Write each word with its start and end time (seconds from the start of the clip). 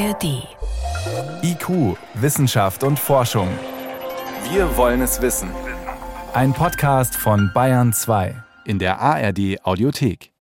ARD. 0.00 0.48
IQ, 1.42 1.94
Wissenschaft 2.14 2.84
und 2.84 2.98
Forschung. 2.98 3.48
Wir 4.50 4.74
wollen 4.78 5.02
es 5.02 5.20
wissen. 5.20 5.50
Ein 6.32 6.54
Podcast 6.54 7.14
von 7.14 7.50
Bayern 7.52 7.92
2 7.92 8.34
in 8.64 8.78
der 8.78 8.98
ARD 8.98 9.62
Audiothek. 9.62 10.32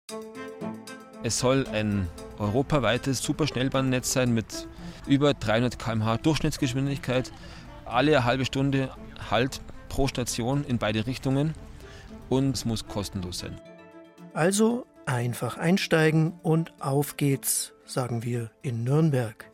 Es 1.24 1.40
soll 1.40 1.68
ein 1.74 2.08
europaweites 2.38 3.22
Superschnellbahnnetz 3.22 4.14
sein 4.14 4.34
mit 4.34 4.70
über 5.08 5.34
300 5.34 5.78
km/h 5.78 6.18
Durchschnittsgeschwindigkeit. 6.18 7.34
Alle 7.84 8.24
halbe 8.24 8.46
Stunde 8.46 8.90
Halt 9.30 9.60
pro 9.90 10.08
Station 10.08 10.64
in 10.64 10.78
beide 10.78 11.06
Richtungen 11.06 11.54
und 12.30 12.56
es 12.56 12.64
muss 12.64 12.88
kostenlos 12.88 13.40
sein. 13.40 13.60
Also 14.34 14.86
einfach 15.06 15.58
einsteigen 15.58 16.40
und 16.44 16.72
auf 16.80 17.18
geht's, 17.18 17.74
sagen 17.90 18.24
wir 18.24 18.52
in 18.62 18.84
Nürnberg. 18.84 19.50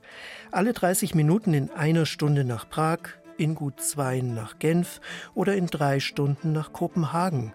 Alle 0.52 0.74
30 0.74 1.16
Minuten 1.16 1.54
in 1.54 1.72
einer 1.72 2.06
Stunde 2.06 2.44
nach 2.44 2.70
Prag, 2.70 3.00
in 3.38 3.56
gut 3.56 3.82
zwei 3.82 4.22
nach 4.22 4.60
Genf 4.60 5.02
oder 5.34 5.56
in 5.56 5.68
drei 5.68 6.00
Stunden 6.00 6.52
nach 6.52 6.74
Kopenhagen. 6.74 7.54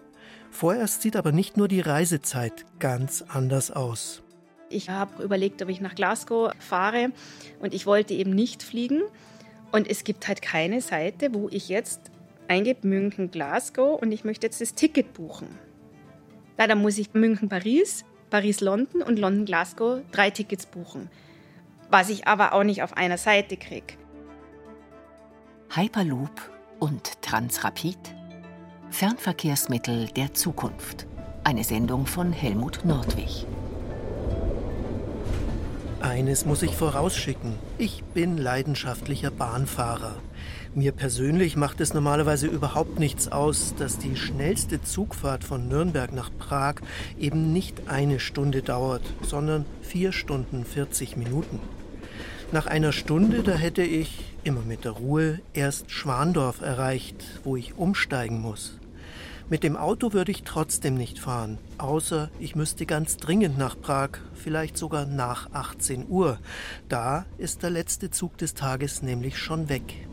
Vorerst 0.51 1.03
sieht 1.03 1.17
aber 1.17 1.33
nicht 1.33 1.57
nur 1.57 1.69
die 1.69 1.81
Reisezeit 1.81 2.67
ganz 2.79 3.23
anders 3.29 3.71
aus. 3.71 4.23
Ich 4.69 4.89
habe 4.89 5.23
überlegt, 5.23 5.63
ob 5.63 5.69
ich 5.69 5.81
nach 5.81 5.95
Glasgow 5.95 6.53
fahre 6.59 7.11
und 7.61 7.75
ich 7.75 7.87
wollte 7.87 8.15
eben 8.15 8.31
nicht 8.31 8.63
fliegen. 8.63 9.03
Und 9.73 9.89
es 9.89 10.05
gibt 10.05 10.27
halt 10.27 10.43
keine 10.43 10.81
Seite, 10.81 11.33
wo 11.33 11.49
ich 11.49 11.69
jetzt 11.69 12.11
eingebe 12.49 12.87
München, 12.87 13.31
Glasgow 13.31 14.01
und 14.01 14.11
ich 14.13 14.25
möchte 14.25 14.47
jetzt 14.47 14.61
das 14.61 14.75
Ticket 14.75 15.13
buchen. 15.13 15.49
Dann 16.57 16.83
muss 16.83 16.99
ich 16.99 17.15
München, 17.15 17.49
Paris, 17.49 18.05
Paris, 18.31 18.61
London 18.61 19.03
und 19.03 19.19
London, 19.19 19.45
Glasgow 19.45 20.01
drei 20.13 20.31
Tickets 20.31 20.67
buchen. 20.67 21.11
Was 21.91 22.09
ich 22.09 22.27
aber 22.27 22.53
auch 22.53 22.63
nicht 22.63 22.83
auf 22.83 22.97
einer 22.97 23.19
Seite 23.19 23.57
kriege. 23.57 23.95
Hyperloop 25.75 26.51
und 26.79 27.21
Transrapid. 27.23 27.99
Fernverkehrsmittel 28.91 30.09
der 30.09 30.35
Zukunft. 30.35 31.07
Eine 31.45 31.65
Sendung 31.65 32.07
von 32.07 32.33
Helmut 32.33 32.85
Nordwig. 32.85 33.47
Eines 36.01 36.47
muss 36.47 36.63
ich 36.63 36.75
vorausschicken. 36.75 37.57
Ich 37.77 38.03
bin 38.15 38.39
leidenschaftlicher 38.39 39.31
Bahnfahrer. 39.31 40.17
Mir 40.75 40.93
persönlich 40.93 41.57
macht 41.57 41.79
es 41.83 41.93
normalerweise 41.93 42.47
überhaupt 42.47 42.99
nichts 42.99 43.31
aus, 43.31 43.75
dass 43.79 43.99
die 43.99 44.17
schnellste 44.17 44.81
Zugfahrt 44.81 45.45
von 45.45 45.69
Nürnberg 45.69 46.15
nach 46.15 46.31
Prag 46.39 46.77
eben 47.19 47.53
nicht 47.53 47.89
eine 47.89 48.19
Stunde 48.19 48.63
dauert, 48.63 49.03
sondern 49.21 49.67
vier 49.83 50.13
Stunden 50.13 50.65
40 50.65 51.19
Minuten. 51.19 51.61
Nach 52.51 52.67
einer 52.67 52.93
Stunde, 52.93 53.43
da 53.43 53.53
hätte 53.53 53.83
ich, 53.83 54.25
immer 54.43 54.63
mit 54.63 54.87
der 54.87 54.93
Ruhe, 54.93 55.41
erst 55.53 55.91
Schwandorf 55.91 56.63
erreicht, 56.63 57.23
wo 57.45 57.57
ich 57.57 57.77
umsteigen 57.77 58.41
muss. 58.41 58.80
Mit 59.51 59.65
dem 59.65 59.77
Auto 59.77 60.13
würde 60.13 60.31
ich 60.31 60.45
trotzdem 60.45 60.95
nicht 60.95 61.19
fahren, 61.19 61.59
außer 61.77 62.31
ich 62.39 62.55
müsste 62.55 62.87
ganz 62.87 63.17
dringend 63.17 63.59
nach 63.59 63.77
Prag, 63.81 64.11
vielleicht 64.33 64.79
sogar 64.79 65.07
nach 65.07 65.51
18 65.53 66.07
Uhr. 66.09 66.39
Da 66.89 67.27
ist 67.37 67.65
der 67.65 67.71
letzte 67.71 68.13
Zug 68.13 68.39
des 68.39 68.55
Tages 68.55 69.03
nämlich 69.03 69.39
schon 69.39 69.69
weg. 69.69 70.07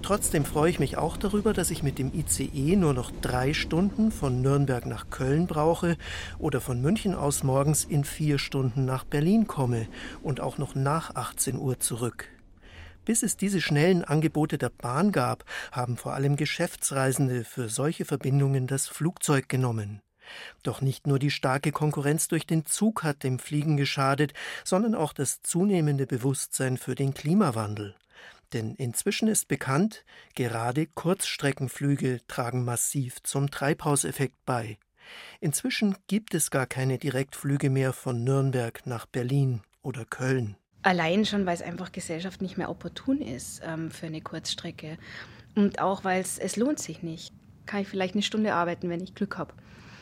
Trotzdem 0.00 0.46
freue 0.46 0.70
ich 0.70 0.80
mich 0.80 0.96
auch 0.96 1.18
darüber, 1.18 1.52
dass 1.52 1.70
ich 1.70 1.82
mit 1.82 1.98
dem 1.98 2.10
ICE 2.14 2.74
nur 2.76 2.94
noch 2.94 3.10
drei 3.20 3.52
Stunden 3.52 4.10
von 4.12 4.40
Nürnberg 4.40 4.86
nach 4.86 5.10
Köln 5.10 5.46
brauche 5.46 5.98
oder 6.38 6.62
von 6.62 6.80
München 6.80 7.14
aus 7.14 7.42
morgens 7.42 7.84
in 7.84 8.04
vier 8.04 8.38
Stunden 8.38 8.86
nach 8.86 9.04
Berlin 9.04 9.46
komme 9.46 9.88
und 10.22 10.40
auch 10.40 10.56
noch 10.56 10.74
nach 10.74 11.14
18 11.16 11.58
Uhr 11.58 11.78
zurück. 11.80 12.28
Bis 13.04 13.22
es 13.22 13.36
diese 13.36 13.60
schnellen 13.60 14.04
Angebote 14.04 14.58
der 14.58 14.70
Bahn 14.70 15.12
gab, 15.12 15.44
haben 15.72 15.96
vor 15.96 16.14
allem 16.14 16.36
Geschäftsreisende 16.36 17.44
für 17.44 17.68
solche 17.68 18.04
Verbindungen 18.04 18.66
das 18.66 18.88
Flugzeug 18.88 19.48
genommen. 19.48 20.02
Doch 20.62 20.80
nicht 20.80 21.06
nur 21.06 21.18
die 21.18 21.30
starke 21.30 21.72
Konkurrenz 21.72 22.28
durch 22.28 22.46
den 22.46 22.66
Zug 22.66 23.02
hat 23.02 23.24
dem 23.24 23.38
Fliegen 23.38 23.76
geschadet, 23.76 24.32
sondern 24.64 24.94
auch 24.94 25.12
das 25.12 25.42
zunehmende 25.42 26.06
Bewusstsein 26.06 26.76
für 26.76 26.94
den 26.94 27.14
Klimawandel. 27.14 27.96
Denn 28.52 28.74
inzwischen 28.74 29.28
ist 29.28 29.48
bekannt, 29.48 30.04
gerade 30.34 30.86
Kurzstreckenflüge 30.86 32.20
tragen 32.26 32.64
massiv 32.64 33.22
zum 33.22 33.50
Treibhauseffekt 33.50 34.44
bei. 34.44 34.78
Inzwischen 35.40 35.96
gibt 36.06 36.34
es 36.34 36.50
gar 36.50 36.66
keine 36.66 36.98
Direktflüge 36.98 37.70
mehr 37.70 37.92
von 37.92 38.24
Nürnberg 38.24 38.86
nach 38.86 39.06
Berlin 39.06 39.62
oder 39.82 40.04
Köln. 40.04 40.56
Allein 40.82 41.24
schon, 41.24 41.46
weil 41.46 41.54
es 41.54 41.62
einfach 41.62 41.92
Gesellschaft 41.92 42.40
nicht 42.40 42.56
mehr 42.56 42.70
opportun 42.70 43.20
ist 43.20 43.60
ähm, 43.64 43.90
für 43.90 44.06
eine 44.06 44.20
Kurzstrecke. 44.20 44.96
Und 45.54 45.80
auch, 45.80 46.04
weil 46.04 46.22
es, 46.22 46.56
lohnt 46.56 46.78
sich 46.78 47.02
nicht. 47.02 47.32
Kann 47.66 47.82
ich 47.82 47.88
vielleicht 47.88 48.14
eine 48.14 48.22
Stunde 48.22 48.54
arbeiten, 48.54 48.88
wenn 48.88 49.02
ich 49.02 49.14
Glück 49.14 49.36
habe. 49.36 49.52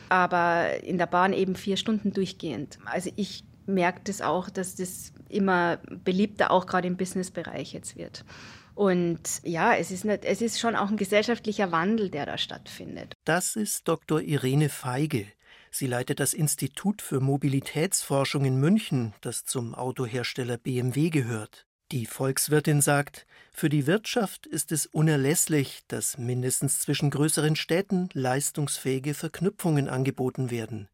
Aber 0.09 0.81
in 0.83 0.97
der 0.97 1.05
Bahn 1.05 1.33
eben 1.33 1.55
vier 1.55 1.77
Stunden 1.77 2.13
durchgehend. 2.13 2.79
Also 2.85 3.11
ich 3.15 3.43
merke 3.65 4.01
das 4.05 4.21
auch, 4.21 4.49
dass 4.49 4.75
das 4.75 5.13
immer 5.27 5.77
beliebter, 6.03 6.51
auch 6.51 6.65
gerade 6.65 6.87
im 6.87 6.97
Businessbereich 6.97 7.73
jetzt 7.73 7.95
wird. 7.95 8.25
Und 8.73 9.41
ja, 9.43 9.75
es 9.75 9.91
ist, 9.91 10.05
nicht, 10.05 10.23
es 10.23 10.41
ist 10.41 10.59
schon 10.59 10.75
auch 10.75 10.89
ein 10.89 10.97
gesellschaftlicher 10.97 11.71
Wandel, 11.71 12.09
der 12.09 12.25
da 12.25 12.37
stattfindet. 12.37 13.13
Das 13.25 13.55
ist 13.55 13.87
Dr. 13.87 14.21
Irene 14.21 14.69
Feige. 14.69 15.27
Sie 15.71 15.87
leitet 15.87 16.19
das 16.19 16.33
Institut 16.33 17.01
für 17.01 17.19
Mobilitätsforschung 17.19 18.45
in 18.45 18.57
München, 18.59 19.13
das 19.21 19.45
zum 19.45 19.75
Autohersteller 19.75 20.57
BMW 20.57 21.09
gehört. 21.09 21.65
Die 21.91 22.05
Volkswirtin 22.05 22.81
sagt, 22.81 23.25
für 23.51 23.67
die 23.67 23.87
Wirtschaft 23.87 24.45
ist 24.45 24.71
es 24.71 24.85
unerlässlich, 24.85 25.81
dass 25.87 26.19
mindestens 26.19 26.81
zwischen 26.81 27.09
größeren 27.09 27.55
Städten 27.55 28.09
leistungsfähige 28.13 29.15
Verknüpfungen 29.15 29.89
angeboten 29.89 30.51
werden, 30.51 30.87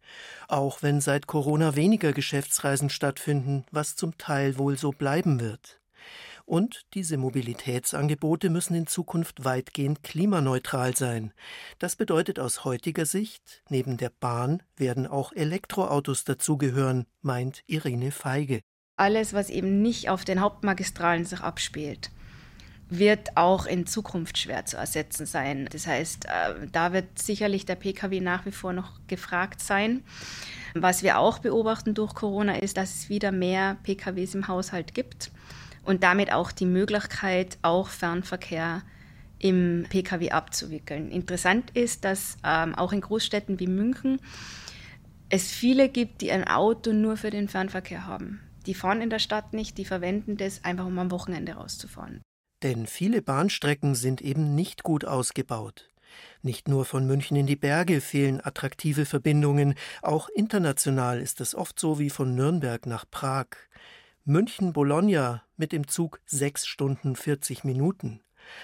auch 0.47 0.81
wenn 0.84 1.02
seit 1.02 1.28
Corona 1.28 1.75
weniger 1.75 2.13
Geschäftsreisen 2.13 2.90
stattfinden, 2.90 3.66
was 3.72 3.97
zum 3.97 4.18
Teil 4.18 4.57
wohl 4.57 4.78
so 4.78 4.92
bleiben 4.92 5.42
wird. 5.42 5.81
Und 6.45 6.85
diese 6.94 7.17
Mobilitätsangebote 7.17 8.51
müssen 8.51 8.75
in 8.75 8.85
Zukunft 8.85 9.44
weitgehend 9.44 10.03
klimaneutral 10.03 10.95
sein. 10.95 11.33
Das 11.79 11.95
bedeutet 11.95 12.39
aus 12.39 12.63
heutiger 12.63 13.07
Sicht, 13.07 13.63
neben 13.69 13.97
der 13.97 14.11
Bahn 14.11 14.61
werden 14.78 15.07
auch 15.07 15.33
Elektroautos 15.33 16.23
dazugehören, 16.23 17.07
meint 17.22 17.63
Irene 17.66 18.11
Feige. 18.11 18.61
Alles, 18.95 19.33
was 19.33 19.50
eben 19.50 19.81
nicht 19.81 20.09
auf 20.09 20.23
den 20.23 20.39
Hauptmagistralen 20.39 21.25
sich 21.25 21.41
abspielt, 21.41 22.11
wird 22.89 23.35
auch 23.35 23.66
in 23.66 23.88
Zukunft 23.88 24.38
schwer 24.38 24.66
zu 24.66 24.77
ersetzen 24.77 25.25
sein. 25.25 25.67
Das 25.72 25.88
heißt, 25.88 26.25
äh, 26.25 26.67
da 26.72 26.94
wird 26.94 27.17
sicherlich 27.17 27.66
der 27.66 27.75
Pkw 27.75 28.22
nach 28.22 28.45
wie 28.45 28.51
vor 28.51 28.72
noch 28.72 28.91
gefragt 29.07 29.62
sein. 29.62 30.03
Was 30.75 31.01
wir 31.01 31.17
auch 31.17 31.39
beobachten 31.39 31.95
durch 31.95 32.13
Corona 32.13 32.57
ist, 32.57 32.77
dass 32.77 32.94
es 32.94 33.09
wieder 33.09 33.31
mehr 33.31 33.77
PKWs 33.81 34.35
im 34.35 34.47
Haushalt 34.47 34.94
gibt 34.94 35.31
und 35.85 36.03
damit 36.03 36.34
auch 36.34 36.51
die 36.51 36.66
Möglichkeit, 36.66 37.57
auch 37.62 37.88
Fernverkehr 37.90 38.81
im 39.40 39.85
Pkw 39.90 40.31
abzuwickeln. 40.31 41.12
Interessant 41.12 41.72
ist, 41.72 42.03
dass 42.06 42.38
ähm, 42.44 42.75
auch 42.75 42.94
in 42.94 43.01
Großstädten 43.01 43.59
wie 43.59 43.68
München 43.68 44.19
es 45.29 45.51
viele 45.51 45.90
gibt, 45.90 46.22
die 46.22 46.31
ein 46.31 46.47
Auto 46.47 46.94
nur 46.94 47.18
für 47.18 47.29
den 47.29 47.47
Fernverkehr 47.47 48.06
haben. 48.06 48.41
Die 48.66 48.74
fahren 48.74 49.01
in 49.01 49.09
der 49.09 49.19
Stadt 49.19 49.53
nicht, 49.53 49.78
die 49.78 49.85
verwenden 49.85 50.38
das 50.38 50.63
einfach, 50.63 50.85
um 50.85 50.97
am 50.97 51.12
Wochenende 51.12 51.53
rauszufahren. 51.53 52.22
Denn 52.63 52.88
viele 52.88 53.22
Bahnstrecken 53.22 53.95
sind 53.95 54.22
eben 54.22 54.56
nicht 54.56 54.84
gut 54.84 55.06
ausgebaut. 55.06 55.90
Nicht 56.41 56.68
nur 56.68 56.85
von 56.85 57.06
München 57.06 57.35
in 57.35 57.47
die 57.47 57.56
Berge 57.56 58.01
fehlen 58.01 58.40
attraktive 58.44 59.06
Verbindungen, 59.06 59.75
auch 60.01 60.29
international 60.29 61.19
ist 61.19 61.42
es 61.42 61.54
oft 61.54 61.80
so 61.80 62.00
wie 62.00 62.10
von 62.10 62.36
Nürnberg 62.36 62.86
nach 62.86 63.06
Prag. 63.10 63.48
München-Bologna 64.27 65.44
mit 65.56 65.72
dem 65.72 65.88
Zug 65.88 66.19
sechs 66.25 66.66
Stunden 66.66 67.16
40 67.16 67.63
Minuten. 67.63 68.22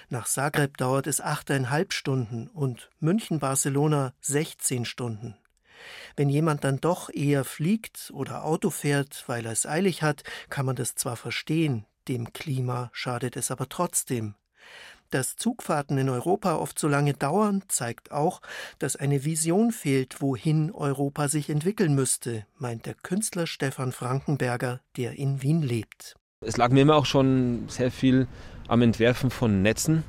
Nach 0.10 0.25
Zagreb 0.25 0.75
dauert 0.78 1.06
es 1.06 1.22
achteinhalb 1.22 1.94
Stunden 1.94 2.48
und 2.48 2.90
München-Barcelona 3.00 4.16
16 4.22 4.86
Stunden. 4.86 5.38
Wenn 6.16 6.30
jemand 6.30 6.63
dann 6.63 6.81
doch 6.81 7.12
eher 7.13 7.44
fliegt 7.44 8.10
oder 8.12 8.44
Auto 8.44 8.72
fährt, 8.72 9.24
weil 9.28 9.46
er 9.46 9.52
es 9.52 9.68
eilig 9.68 10.02
hat, 10.02 10.24
kann 10.50 10.66
man 10.66 10.75
das 10.75 10.96
zwar 10.96 11.16
verstehen, 11.16 11.86
dem 12.08 12.34
Klima 12.34 12.90
schadet 12.92 13.38
es 13.38 13.52
aber 13.52 13.69
trotzdem. 13.69 14.34
Dass 15.12 15.36
Zugfahrten 15.36 15.98
in 15.98 16.08
Europa 16.08 16.56
oft 16.56 16.80
so 16.80 16.88
lange 16.88 17.13
dauern, 17.13 17.63
zeigt 17.68 18.12
auch, 18.13 18.42
dass 18.80 18.96
eine 18.96 19.25
Vision 19.25 19.74
fehlt, 19.74 20.22
wohin 20.22 20.72
Europa 20.72 21.28
sich 21.28 21.50
entwickeln 21.50 21.94
müsste, 21.96 22.46
meint 22.58 22.86
der 22.86 22.94
Künstler 22.94 23.46
Stefan 23.46 23.92
Frankenberger, 23.92 24.80
der 24.96 25.19
in 25.19 25.42
Wien 25.42 25.62
lebt. 25.62 26.16
Es 26.40 26.56
lag 26.56 26.72
mir 26.72 26.81
immer 26.81 26.96
auch 26.96 27.06
schon 27.06 27.66
sehr 27.68 27.92
viel 27.92 28.28
am 28.69 28.81
Entwerfen 28.81 29.30
von 29.31 29.62
Netzen 29.62 30.04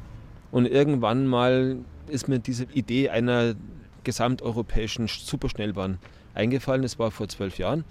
und 0.53 0.67
irgendwann 0.67 1.27
mal 1.27 1.79
ist 2.07 2.29
mir 2.29 2.39
diese 2.39 2.65
Idee 2.73 3.11
einer 3.11 3.55
gesamteuropäischen 4.05 5.09
Superschnellbahn 5.09 5.99
eingefallen. 6.35 6.83
Das 6.83 6.99
war 6.99 7.11
vor 7.11 7.29
zwölf 7.29 7.59
Jahren. 7.59 7.85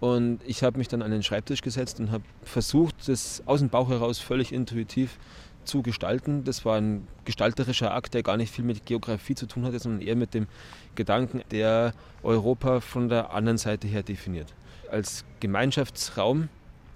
Und 0.00 0.40
ich 0.46 0.62
habe 0.62 0.78
mich 0.78 0.88
dann 0.88 1.02
an 1.02 1.10
den 1.10 1.22
Schreibtisch 1.22 1.60
gesetzt 1.60 2.00
und 2.00 2.10
habe 2.10 2.24
versucht, 2.42 3.08
das 3.08 3.42
aus 3.44 3.60
dem 3.60 3.68
Bauch 3.68 3.90
heraus 3.90 4.18
völlig 4.18 4.52
intuitiv 4.52 5.18
zu 5.64 5.82
gestalten. 5.82 6.44
Das 6.44 6.64
war 6.64 6.76
ein 6.76 7.06
gestalterischer 7.24 7.94
Akt, 7.94 8.14
der 8.14 8.22
gar 8.22 8.36
nicht 8.36 8.52
viel 8.52 8.64
mit 8.64 8.86
Geografie 8.86 9.34
zu 9.34 9.46
tun 9.46 9.64
hatte, 9.64 9.78
sondern 9.78 10.00
eher 10.00 10.16
mit 10.16 10.34
dem 10.34 10.46
Gedanken, 10.94 11.42
der 11.50 11.92
Europa 12.22 12.80
von 12.80 13.08
der 13.08 13.32
anderen 13.32 13.58
Seite 13.58 13.86
her 13.86 14.02
definiert. 14.02 14.54
Als 14.90 15.24
Gemeinschaftsraum, 15.40 16.48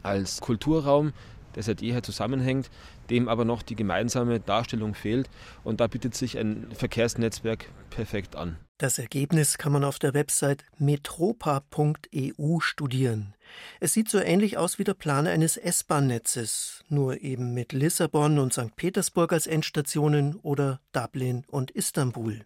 als 0.02 0.40
Kulturraum, 0.40 1.12
der 1.54 1.62
seit 1.62 1.80
jeher 1.80 2.02
zusammenhängt, 2.02 2.70
dem 3.10 3.28
aber 3.28 3.44
noch 3.44 3.62
die 3.62 3.76
gemeinsame 3.76 4.40
Darstellung 4.40 4.94
fehlt. 4.94 5.28
Und 5.62 5.80
da 5.80 5.86
bietet 5.86 6.14
sich 6.14 6.38
ein 6.38 6.66
Verkehrsnetzwerk 6.74 7.68
perfekt 7.90 8.36
an. 8.36 8.56
Das 8.78 8.98
Ergebnis 8.98 9.56
kann 9.56 9.72
man 9.72 9.84
auf 9.84 10.00
der 10.00 10.14
Website 10.14 10.64
metropa.eu 10.78 12.60
studieren. 12.60 13.34
Es 13.78 13.92
sieht 13.92 14.08
so 14.08 14.18
ähnlich 14.18 14.58
aus 14.58 14.80
wie 14.80 14.84
der 14.84 14.94
Plan 14.94 15.28
eines 15.28 15.56
S-Bahn-Netzes, 15.56 16.82
nur 16.88 17.20
eben 17.20 17.54
mit 17.54 17.72
Lissabon 17.72 18.38
und 18.40 18.52
St. 18.52 18.74
Petersburg 18.74 19.32
als 19.32 19.46
Endstationen 19.46 20.34
oder 20.36 20.80
Dublin 20.92 21.44
und 21.46 21.70
Istanbul. 21.70 22.44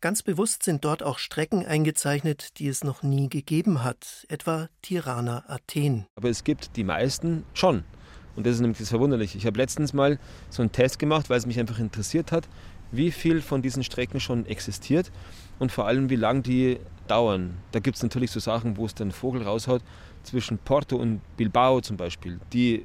Ganz 0.00 0.22
bewusst 0.22 0.64
sind 0.64 0.84
dort 0.84 1.02
auch 1.02 1.18
Strecken 1.18 1.64
eingezeichnet, 1.64 2.58
die 2.58 2.66
es 2.66 2.82
noch 2.82 3.04
nie 3.04 3.28
gegeben 3.28 3.84
hat, 3.84 4.26
etwa 4.28 4.68
Tirana 4.82 5.44
Athen. 5.46 6.06
Aber 6.16 6.28
es 6.28 6.42
gibt 6.42 6.76
die 6.76 6.82
meisten 6.82 7.44
schon. 7.54 7.84
Und 8.36 8.46
das 8.46 8.54
ist 8.54 8.60
nämlich 8.60 8.78
das 8.78 8.88
Verwunderliche. 8.88 9.36
Ich 9.38 9.46
habe 9.46 9.58
letztens 9.58 9.92
mal 9.92 10.18
so 10.50 10.62
einen 10.62 10.72
Test 10.72 10.98
gemacht, 10.98 11.28
weil 11.28 11.38
es 11.38 11.46
mich 11.46 11.58
einfach 11.58 11.78
interessiert 11.78 12.32
hat, 12.32 12.48
wie 12.90 13.10
viel 13.10 13.40
von 13.40 13.62
diesen 13.62 13.82
Strecken 13.82 14.20
schon 14.20 14.46
existiert 14.46 15.10
und 15.58 15.72
vor 15.72 15.86
allem, 15.86 16.10
wie 16.10 16.16
lang 16.16 16.42
die 16.42 16.78
dauern. 17.08 17.56
Da 17.72 17.80
gibt 17.80 17.96
es 17.96 18.02
natürlich 18.02 18.30
so 18.30 18.40
Sachen, 18.40 18.76
wo 18.76 18.86
es 18.86 18.94
dann 18.94 19.12
Vogel 19.12 19.42
raushaut, 19.42 19.82
zwischen 20.22 20.58
Porto 20.58 20.96
und 20.96 21.20
Bilbao 21.36 21.80
zum 21.80 21.96
Beispiel, 21.96 22.38
die 22.52 22.84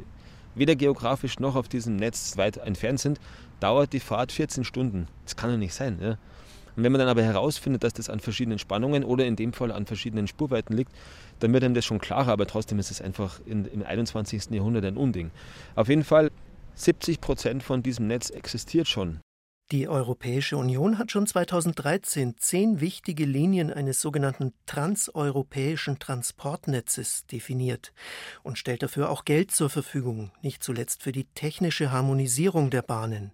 weder 0.55 0.75
geografisch 0.75 1.39
noch 1.39 1.55
auf 1.55 1.67
diesem 1.67 1.95
Netz 1.95 2.35
weit 2.37 2.57
entfernt 2.57 2.99
sind, 2.99 3.19
dauert 3.59 3.93
die 3.93 3.99
Fahrt 3.99 4.31
14 4.31 4.63
Stunden. 4.63 5.07
Das 5.23 5.35
kann 5.35 5.51
ja 5.51 5.57
nicht 5.57 5.73
sein. 5.73 5.99
Ja? 6.01 6.17
Und 6.77 6.83
wenn 6.83 6.91
man 6.91 6.99
dann 6.99 7.09
aber 7.09 7.23
herausfindet, 7.23 7.83
dass 7.83 7.93
das 7.93 8.07
an 8.07 8.19
verschiedenen 8.19 8.59
Spannungen 8.59 9.03
oder 9.03 9.25
in 9.25 9.35
dem 9.35 9.51
Fall 9.51 9.71
an 9.71 9.87
verschiedenen 9.87 10.27
Spurweiten 10.27 10.77
liegt, 10.77 10.91
dann 11.39 11.51
wird 11.51 11.63
einem 11.63 11.73
das 11.73 11.85
schon 11.85 11.99
klarer, 11.99 12.31
aber 12.31 12.45
trotzdem 12.45 12.77
ist 12.77 12.91
es 12.91 13.01
einfach 13.01 13.41
in, 13.47 13.65
im 13.65 13.83
21. 13.83 14.51
Jahrhundert 14.51 14.85
ein 14.85 14.95
Unding. 14.95 15.31
Auf 15.75 15.89
jeden 15.89 16.03
Fall 16.03 16.29
70 16.75 17.19
Prozent 17.19 17.63
von 17.63 17.81
diesem 17.81 18.05
Netz 18.05 18.29
existiert 18.29 18.87
schon. 18.87 19.19
Die 19.71 19.89
Europäische 19.89 20.55
Union 20.55 20.99
hat 20.99 21.11
schon 21.11 21.25
2013 21.25 22.35
zehn 22.37 22.79
wichtige 22.79 23.25
Linien 23.25 23.73
eines 23.73 23.99
sogenannten 23.99 24.53
transeuropäischen 24.67 25.97
Transportnetzes 25.97 27.25
definiert 27.25 27.91
und 28.43 28.59
stellt 28.59 28.83
dafür 28.83 29.09
auch 29.09 29.25
Geld 29.25 29.49
zur 29.49 29.71
Verfügung, 29.71 30.31
nicht 30.43 30.63
zuletzt 30.63 31.01
für 31.01 31.11
die 31.11 31.25
technische 31.25 31.91
Harmonisierung 31.91 32.69
der 32.69 32.83
Bahnen. 32.83 33.33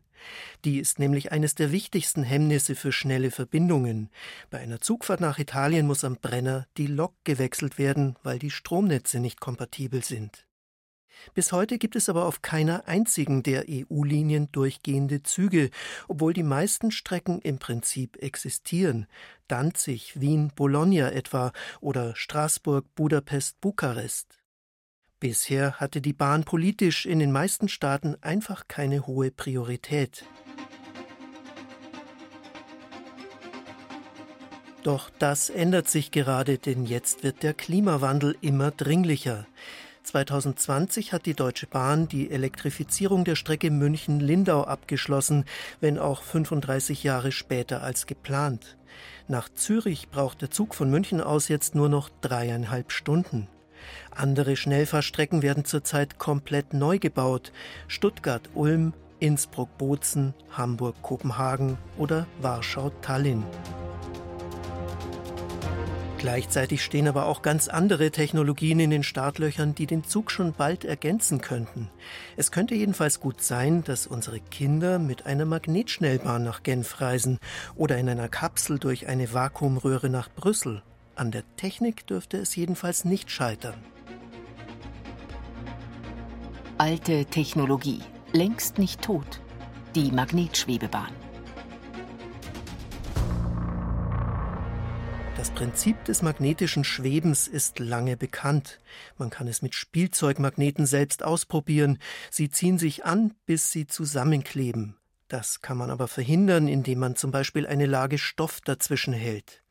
Die 0.66 0.80
ist 0.80 1.00
nämlich 1.00 1.32
eines 1.32 1.56
der 1.56 1.72
wichtigsten 1.72 2.24
Hemmnisse 2.24 2.76
für 2.76 2.92
schnelle 2.92 3.32
Verbindungen. 3.32 4.10
Bei 4.50 4.60
einer 4.60 4.82
Zugfahrt 4.82 5.22
nach 5.22 5.40
Italien 5.40 5.88
muss 5.88 6.04
am 6.04 6.18
Brenner 6.18 6.68
die 6.78 6.88
Lok 6.88 7.14
gewechselt 7.24 7.78
werden, 7.78 8.16
weil 8.24 8.40
die 8.40 8.52
Stromnetze 8.52 9.20
nicht 9.20 9.40
kompatibel 9.40 10.04
sind. 10.04 10.46
Bis 11.34 11.52
heute 11.52 11.78
gibt 11.78 11.96
es 11.96 12.10
aber 12.10 12.26
auf 12.26 12.42
keiner 12.42 12.88
einzigen 12.88 13.44
der 13.44 13.66
EU-Linien 13.70 14.52
durchgehende 14.52 15.24
Züge, 15.24 15.70
obwohl 16.08 16.34
die 16.34 16.44
meisten 16.44 16.92
Strecken 16.92 17.40
im 17.40 17.60
Prinzip 17.60 18.18
existieren. 18.22 19.08
Danzig, 19.48 20.20
Wien, 20.20 20.52
Bologna 20.56 21.12
etwa 21.12 21.52
oder 21.82 22.16
Straßburg, 22.16 22.86
Budapest, 22.96 23.60
Bukarest. 23.62 24.43
Bisher 25.24 25.80
hatte 25.80 26.02
die 26.02 26.12
Bahn 26.12 26.44
politisch 26.44 27.06
in 27.06 27.20
den 27.20 27.32
meisten 27.32 27.70
Staaten 27.70 28.18
einfach 28.20 28.68
keine 28.68 29.08
hohe 29.08 29.32
Priorität. 29.32 30.26
Doch 34.84 35.10
das 35.20 35.50
ändert 35.50 35.88
sich 35.88 36.12
gerade, 36.12 36.58
denn 36.58 36.86
jetzt 36.86 37.24
wird 37.24 37.42
der 37.42 37.54
Klimawandel 37.54 38.36
immer 38.42 38.72
dringlicher. 38.72 39.48
2020 40.04 41.14
hat 41.14 41.26
die 41.26 41.36
Deutsche 41.36 41.68
Bahn 41.68 42.10
die 42.10 42.30
Elektrifizierung 42.30 43.24
der 43.24 43.38
Strecke 43.38 43.72
München-Lindau 43.72 44.66
abgeschlossen, 44.66 45.46
wenn 45.80 46.00
auch 46.00 46.22
35 46.22 47.02
Jahre 47.06 47.32
später 47.32 47.82
als 47.82 48.08
geplant. 48.08 48.78
Nach 49.30 49.48
Zürich 49.48 50.10
braucht 50.10 50.42
der 50.42 50.52
Zug 50.52 50.76
von 50.76 50.92
München 50.92 51.22
aus 51.22 51.48
jetzt 51.48 51.76
nur 51.76 51.88
noch 51.88 52.10
dreieinhalb 52.20 52.92
Stunden. 52.92 53.48
Andere 54.12 54.56
Schnellfahrstrecken 54.56 55.42
werden 55.42 55.66
zurzeit 55.66 56.20
komplett 56.20 56.74
neu 56.74 57.00
gebaut. 57.00 57.52
Stuttgart-Ulm, 57.88 58.94
Innsbruck-Bozen, 59.20 60.34
Hamburg-Kopenhagen 60.52 61.78
oder 61.98 62.28
Warschau-Tallinn. 62.42 63.44
Gleichzeitig 66.24 66.82
stehen 66.82 67.10
aber 67.10 67.26
auch 67.26 67.42
ganz 67.42 67.68
andere 67.68 68.10
Technologien 68.10 68.80
in 68.80 68.92
den 68.92 69.04
Startlöchern, 69.04 69.76
die 69.76 69.88
den 69.88 70.06
Zug 70.06 70.32
schon 70.32 70.54
bald 70.54 70.86
ergänzen 70.86 71.42
könnten. 71.42 71.90
Es 72.38 72.50
könnte 72.50 72.76
jedenfalls 72.76 73.20
gut 73.20 73.42
sein, 73.42 73.84
dass 73.84 74.08
unsere 74.08 74.40
Kinder 74.40 75.00
mit 75.00 75.26
einer 75.26 75.44
Magnetschnellbahn 75.44 76.42
nach 76.42 76.64
Genf 76.64 77.02
reisen 77.02 77.40
oder 77.76 77.98
in 77.98 78.08
einer 78.08 78.30
Kapsel 78.30 78.80
durch 78.80 79.08
eine 79.08 79.34
Vakuumröhre 79.34 80.10
nach 80.10 80.30
Brüssel. 80.30 80.82
An 81.16 81.32
der 81.32 81.44
Technik 81.58 82.08
dürfte 82.08 82.38
es 82.38 82.56
jedenfalls 82.56 83.06
nicht 83.06 83.30
scheitern. 83.30 83.76
Alte 86.80 87.26
Technologie, 87.26 88.02
längst 88.32 88.80
nicht 88.80 89.02
tot. 89.02 89.40
Die 89.96 90.12
Magnetschwebebahn. 90.12 91.12
Das 95.38 95.52
Prinzip 95.52 96.04
des 96.06 96.22
magnetischen 96.24 96.84
Schwebens 96.84 97.48
ist 97.48 97.78
lange 97.78 98.18
bekannt. 98.18 98.80
Man 99.18 99.30
kann 99.30 99.48
es 99.48 99.62
mit 99.62 99.76
Spielzeugmagneten 99.76 100.86
selbst 100.86 101.24
ausprobieren. 101.24 102.00
Sie 102.32 102.50
ziehen 102.50 102.80
sich 102.80 103.06
an, 103.06 103.36
bis 103.46 103.72
sie 103.72 103.86
zusammenkleben. 103.86 104.98
Das 105.28 105.62
kann 105.62 105.78
man 105.78 105.90
aber 105.90 106.08
verhindern, 106.08 106.68
indem 106.68 107.00
man 107.00 107.16
zum 107.16 107.32
Beispiel 107.32 107.68
eine 107.68 107.86
Lage 107.86 108.18
Stoff 108.18 108.62
dazwischen 108.62 109.14
hält. 109.14 109.63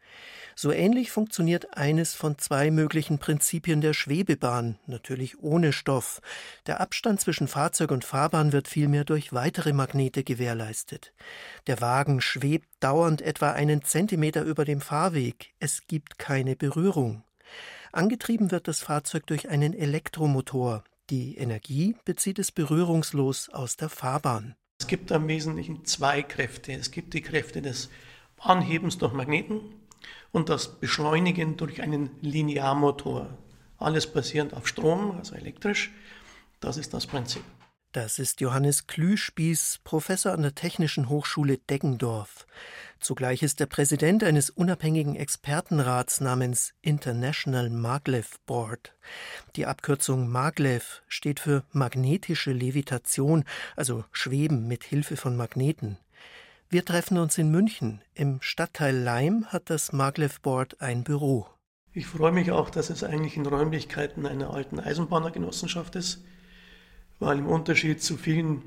So 0.55 0.71
ähnlich 0.71 1.11
funktioniert 1.11 1.77
eines 1.77 2.15
von 2.15 2.39
zwei 2.39 2.71
möglichen 2.71 3.19
Prinzipien 3.19 3.81
der 3.81 3.95
Schwebebahn, 3.95 4.79
natürlich 4.87 5.39
ohne 5.41 5.73
Stoff. 5.73 6.21
Der 6.67 6.81
Abstand 6.81 7.21
zwischen 7.21 7.49
Fahrzeug 7.49 7.91
und 7.91 8.05
Fahrbahn 8.05 8.53
wird 8.53 8.69
vielmehr 8.69 9.05
durch 9.05 9.33
weitere 9.33 9.73
Magnete 9.73 10.25
gewährleistet. 10.25 11.13
Der 11.67 11.81
Wagen 11.81 12.21
schwebt 12.21 12.69
dauernd 12.81 13.23
etwa 13.23 13.53
einen 13.53 13.83
Zentimeter 13.83 14.43
über 14.43 14.65
dem 14.65 14.81
Fahrweg. 14.81 15.55
Es 15.59 15.87
gibt 15.87 16.19
keine 16.19 16.57
Berührung. 16.57 17.25
Angetrieben 17.93 18.51
wird 18.51 18.69
das 18.69 18.81
Fahrzeug 18.81 19.27
durch 19.27 19.49
einen 19.49 19.75
Elektromotor. 19.75 20.85
Die 21.11 21.37
Energie 21.37 21.97
bezieht 22.05 22.39
es 22.39 22.53
berührungslos 22.53 23.49
aus 23.49 23.77
der 23.77 23.89
Fahrbahn. 23.89 24.55
Es 24.81 24.87
gibt 24.87 25.11
im 25.11 25.29
Wesentlichen 25.29 25.85
zwei 25.85 26.23
Kräfte. 26.23 26.73
Es 26.73 26.91
gibt 26.91 27.15
die 27.15 27.21
Kräfte 27.21 27.63
des 27.63 27.91
Anhebens 28.39 28.99
durch 28.99 29.13
Magneten 29.13 29.61
und 30.33 30.49
das 30.49 30.81
Beschleunigen 30.81 31.57
durch 31.57 31.83
einen 31.83 32.11
Linearmotor. 32.21 33.29
Alles 33.79 34.07
basierend 34.07 34.55
auf 34.55 34.67
Strom, 34.67 35.17
also 35.19 35.35
elektrisch. 35.35 35.93
Das 36.61 36.77
ist 36.77 36.95
das 36.95 37.07
Prinzip. 37.07 37.43
Das 37.93 38.19
ist 38.19 38.41
Johannes 38.41 38.87
Klüspieß, 38.87 39.81
Professor 39.85 40.33
an 40.33 40.41
der 40.41 40.55
Technischen 40.55 41.11
Hochschule 41.11 41.59
Deggendorf. 41.59 42.47
Zugleich 43.01 43.43
ist 43.43 43.61
er 43.61 43.67
Präsident 43.67 44.25
eines 44.25 44.49
unabhängigen 44.49 45.15
Expertenrats 45.15 46.23
namens 46.23 46.73
International 46.81 47.69
Maglev 47.69 48.39
Board. 48.47 48.95
Die 49.57 49.67
Abkürzung 49.67 50.31
Maglev 50.31 51.03
steht 51.07 51.39
für 51.41 51.65
magnetische 51.73 52.53
Levitation, 52.53 53.45
also 53.77 54.05
Schweben 54.11 54.69
mit 54.69 54.85
Hilfe 54.85 55.19
von 55.19 55.37
Magneten. 55.37 55.99
Wir 56.73 56.87
treffen 56.87 57.19
uns 57.19 57.37
in 57.37 57.51
München. 57.51 58.01
Im 58.15 58.41
Stadtteil 58.41 58.97
Leim 58.97 59.45
hat 59.49 59.69
das 59.69 59.93
Maglev 59.93 60.41
Board 60.41 60.81
ein 60.81 61.05
Büro. 61.05 61.47
Ich 61.93 62.07
freue 62.07 62.33
mich 62.33 62.51
auch, 62.51 62.71
dass 62.71 62.89
es 62.89 63.05
eigentlich 63.05 63.37
in 63.37 63.45
Räumlichkeiten 63.45 64.25
einer 64.25 64.55
alten 64.55 64.81
Eisenbahnergenossenschaft 64.81 65.97
ist, 65.97 66.25
weil 67.19 67.41
im 67.41 67.47
Unterschied 67.47 68.03
zu 68.03 68.17
vielen, 68.17 68.63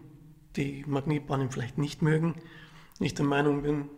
die 0.55 0.83
Magnetbahnen 0.85 1.49
vielleicht 1.49 1.79
nicht 1.79 2.03
mögen, 2.03 2.35
ich 2.99 3.15
der 3.15 3.25
Meinung 3.25 3.63
bin, 3.63 3.89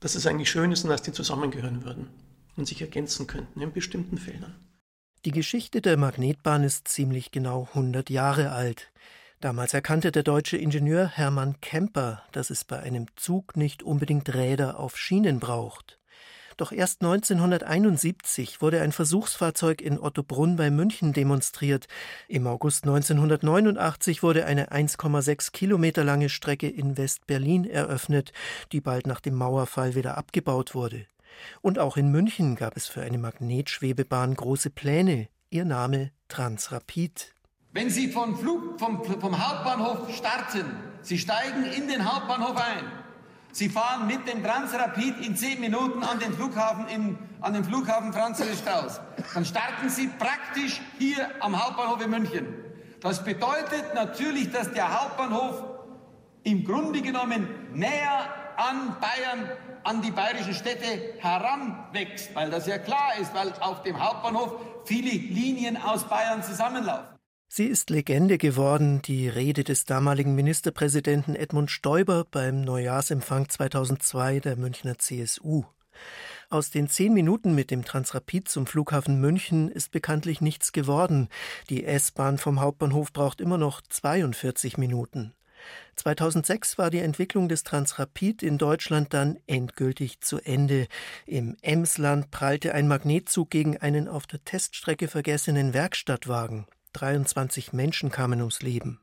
dass 0.00 0.14
es 0.14 0.26
eigentlich 0.26 0.50
schön 0.50 0.72
ist 0.72 0.84
und 0.84 0.88
dass 0.88 1.02
die 1.02 1.12
zusammengehören 1.12 1.84
würden 1.84 2.08
und 2.56 2.66
sich 2.66 2.80
ergänzen 2.80 3.26
könnten 3.26 3.60
in 3.60 3.70
bestimmten 3.70 4.16
Feldern. 4.16 4.54
Die 5.26 5.30
Geschichte 5.30 5.82
der 5.82 5.98
Magnetbahn 5.98 6.64
ist 6.64 6.88
ziemlich 6.88 7.32
genau 7.32 7.68
100 7.74 8.08
Jahre 8.08 8.52
alt. 8.52 8.90
Damals 9.42 9.74
erkannte 9.74 10.12
der 10.12 10.22
deutsche 10.22 10.56
Ingenieur 10.56 11.08
Hermann 11.08 11.60
Kemper, 11.60 12.22
dass 12.30 12.50
es 12.50 12.62
bei 12.62 12.78
einem 12.78 13.06
Zug 13.16 13.56
nicht 13.56 13.82
unbedingt 13.82 14.32
Räder 14.32 14.78
auf 14.78 14.96
Schienen 14.96 15.40
braucht. 15.40 15.98
Doch 16.56 16.70
erst 16.70 17.02
1971 17.02 18.62
wurde 18.62 18.80
ein 18.80 18.92
Versuchsfahrzeug 18.92 19.80
in 19.80 19.98
Ottobrunn 19.98 20.54
bei 20.54 20.70
München 20.70 21.12
demonstriert. 21.12 21.88
Im 22.28 22.46
August 22.46 22.84
1989 22.84 24.22
wurde 24.22 24.46
eine 24.46 24.70
1,6 24.70 25.50
Kilometer 25.50 26.04
lange 26.04 26.28
Strecke 26.28 26.68
in 26.68 26.96
West-Berlin 26.96 27.64
eröffnet, 27.64 28.32
die 28.70 28.80
bald 28.80 29.08
nach 29.08 29.18
dem 29.18 29.34
Mauerfall 29.34 29.96
wieder 29.96 30.16
abgebaut 30.16 30.76
wurde. 30.76 31.06
Und 31.62 31.80
auch 31.80 31.96
in 31.96 32.12
München 32.12 32.54
gab 32.54 32.76
es 32.76 32.86
für 32.86 33.02
eine 33.02 33.18
Magnetschwebebahn 33.18 34.36
große 34.36 34.70
Pläne. 34.70 35.26
Ihr 35.50 35.64
Name 35.64 36.12
Transrapid. 36.28 37.34
Wenn 37.72 37.88
Sie 37.88 38.08
vom, 38.08 38.36
Flug, 38.36 38.78
vom, 38.78 39.02
vom 39.04 39.48
Hauptbahnhof 39.48 40.14
starten, 40.14 40.76
Sie 41.00 41.18
steigen 41.18 41.64
in 41.64 41.88
den 41.88 42.04
Hauptbahnhof 42.04 42.56
ein, 42.56 42.84
Sie 43.50 43.68
fahren 43.68 44.06
mit 44.06 44.26
dem 44.26 44.42
Transrapid 44.42 45.24
in 45.24 45.36
zehn 45.36 45.60
Minuten 45.60 46.02
an 46.02 46.18
den 46.18 46.32
Flughafen, 46.32 46.86
in, 46.88 47.18
an 47.40 47.52
den 47.52 47.64
Flughafen 47.64 48.12
Franz 48.12 48.42
Strauß. 48.42 49.00
Dann 49.34 49.44
starten 49.44 49.88
Sie 49.88 50.06
praktisch 50.06 50.80
hier 50.98 51.28
am 51.40 51.62
Hauptbahnhof 51.62 52.02
in 52.02 52.10
München. 52.10 52.46
Das 53.00 53.24
bedeutet 53.24 53.94
natürlich, 53.94 54.50
dass 54.52 54.72
der 54.72 55.00
Hauptbahnhof 55.00 55.64
im 56.44 56.64
Grunde 56.64 57.02
genommen 57.02 57.48
näher 57.74 58.26
an 58.56 58.96
Bayern, 59.00 59.50
an 59.84 60.02
die 60.02 60.10
bayerischen 60.10 60.54
Städte 60.54 61.16
heranwächst, 61.18 62.34
weil 62.34 62.50
das 62.50 62.66
ja 62.66 62.78
klar 62.78 63.16
ist, 63.20 63.34
weil 63.34 63.52
auf 63.60 63.82
dem 63.82 64.02
Hauptbahnhof 64.02 64.56
viele 64.84 65.10
Linien 65.10 65.76
aus 65.76 66.04
Bayern 66.04 66.42
zusammenlaufen. 66.42 67.11
Sie 67.54 67.66
ist 67.66 67.90
Legende 67.90 68.38
geworden, 68.38 69.02
die 69.02 69.28
Rede 69.28 69.62
des 69.62 69.84
damaligen 69.84 70.34
Ministerpräsidenten 70.34 71.36
Edmund 71.36 71.70
Stoiber 71.70 72.24
beim 72.24 72.62
Neujahrsempfang 72.62 73.50
2002 73.50 74.40
der 74.40 74.56
Münchner 74.56 74.96
CSU. 74.96 75.64
Aus 76.48 76.70
den 76.70 76.88
zehn 76.88 77.12
Minuten 77.12 77.54
mit 77.54 77.70
dem 77.70 77.84
Transrapid 77.84 78.48
zum 78.48 78.66
Flughafen 78.66 79.20
München 79.20 79.70
ist 79.70 79.90
bekanntlich 79.90 80.40
nichts 80.40 80.72
geworden. 80.72 81.28
Die 81.68 81.84
S-Bahn 81.84 82.38
vom 82.38 82.58
Hauptbahnhof 82.58 83.12
braucht 83.12 83.42
immer 83.42 83.58
noch 83.58 83.82
42 83.82 84.78
Minuten. 84.78 85.34
2006 85.96 86.78
war 86.78 86.88
die 86.88 87.00
Entwicklung 87.00 87.50
des 87.50 87.64
Transrapid 87.64 88.42
in 88.42 88.56
Deutschland 88.56 89.12
dann 89.12 89.36
endgültig 89.46 90.22
zu 90.22 90.38
Ende. 90.38 90.86
Im 91.26 91.58
Emsland 91.60 92.30
prallte 92.30 92.72
ein 92.72 92.88
Magnetzug 92.88 93.50
gegen 93.50 93.76
einen 93.76 94.08
auf 94.08 94.26
der 94.26 94.42
Teststrecke 94.42 95.06
vergessenen 95.06 95.74
Werkstattwagen. 95.74 96.64
23 96.92 97.72
Menschen 97.72 98.10
kamen 98.10 98.40
ums 98.40 98.62
Leben. 98.62 99.00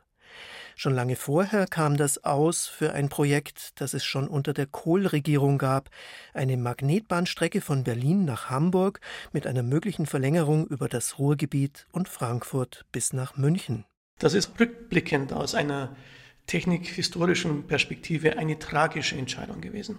Schon 0.75 0.95
lange 0.95 1.17
vorher 1.17 1.67
kam 1.67 1.97
das 1.97 2.23
aus 2.23 2.67
für 2.67 2.93
ein 2.93 3.09
Projekt, 3.09 3.81
das 3.81 3.93
es 3.93 4.05
schon 4.05 4.29
unter 4.29 4.53
der 4.53 4.65
Kohl-Regierung 4.65 5.57
gab, 5.57 5.89
eine 6.33 6.55
Magnetbahnstrecke 6.55 7.59
von 7.59 7.83
Berlin 7.83 8.23
nach 8.23 8.49
Hamburg 8.49 9.01
mit 9.33 9.45
einer 9.45 9.61
möglichen 9.61 10.05
Verlängerung 10.05 10.65
über 10.67 10.87
das 10.87 11.19
Ruhrgebiet 11.19 11.85
und 11.91 12.07
Frankfurt 12.07 12.85
bis 12.93 13.11
nach 13.11 13.35
München. 13.35 13.83
Das 14.19 14.33
ist 14.33 14.57
rückblickend 14.57 15.33
aus 15.33 15.53
einer 15.53 15.95
technikhistorischen 16.47 17.67
Perspektive 17.67 18.37
eine 18.37 18.57
tragische 18.57 19.17
Entscheidung 19.17 19.59
gewesen. 19.59 19.97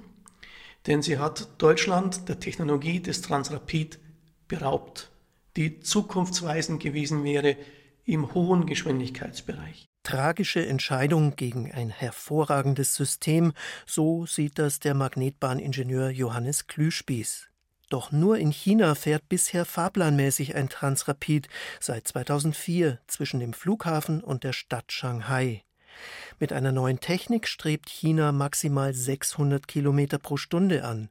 Denn 0.87 1.03
sie 1.03 1.19
hat 1.19 1.49
Deutschland 1.59 2.29
der 2.29 2.41
Technologie 2.41 3.01
des 3.01 3.21
Transrapid 3.21 3.99
beraubt, 4.49 5.11
die 5.57 5.81
zukunftsweisend 5.81 6.83
gewesen 6.83 7.23
wäre 7.23 7.57
im 8.11 8.35
hohen 8.35 8.67
Geschwindigkeitsbereich. 8.67 9.87
Tragische 10.03 10.67
Entscheidung 10.67 11.37
gegen 11.37 11.71
ein 11.71 11.91
hervorragendes 11.91 12.95
System, 12.95 13.53
so 13.87 14.27
sieht 14.27 14.59
das 14.59 14.81
der 14.81 14.95
Magnetbahningenieur 14.95 16.11
Johannes 16.11 16.67
Klüspieß. 16.67 17.49
Doch 17.91 18.13
nur 18.13 18.39
in 18.39 18.51
China 18.51 18.95
fährt 18.95 19.29
bisher 19.29 19.65
fahrplanmäßig 19.65 20.55
ein 20.55 20.69
Transrapid 20.69 21.49
seit 21.81 22.07
2004 22.09 22.99
zwischen 23.07 23.41
dem 23.41 23.53
Flughafen 23.53 24.23
und 24.23 24.45
der 24.45 24.53
Stadt 24.53 24.93
Shanghai. 24.93 25.63
Mit 26.39 26.53
einer 26.53 26.73
neuen 26.73 27.01
Technik 27.01 27.49
strebt 27.49 27.89
China 27.89 28.33
maximal 28.33 28.95
600 28.95 29.67
Kilometer 29.69 30.19
pro 30.19 30.37
Stunde 30.37 30.85
an. 30.85 31.09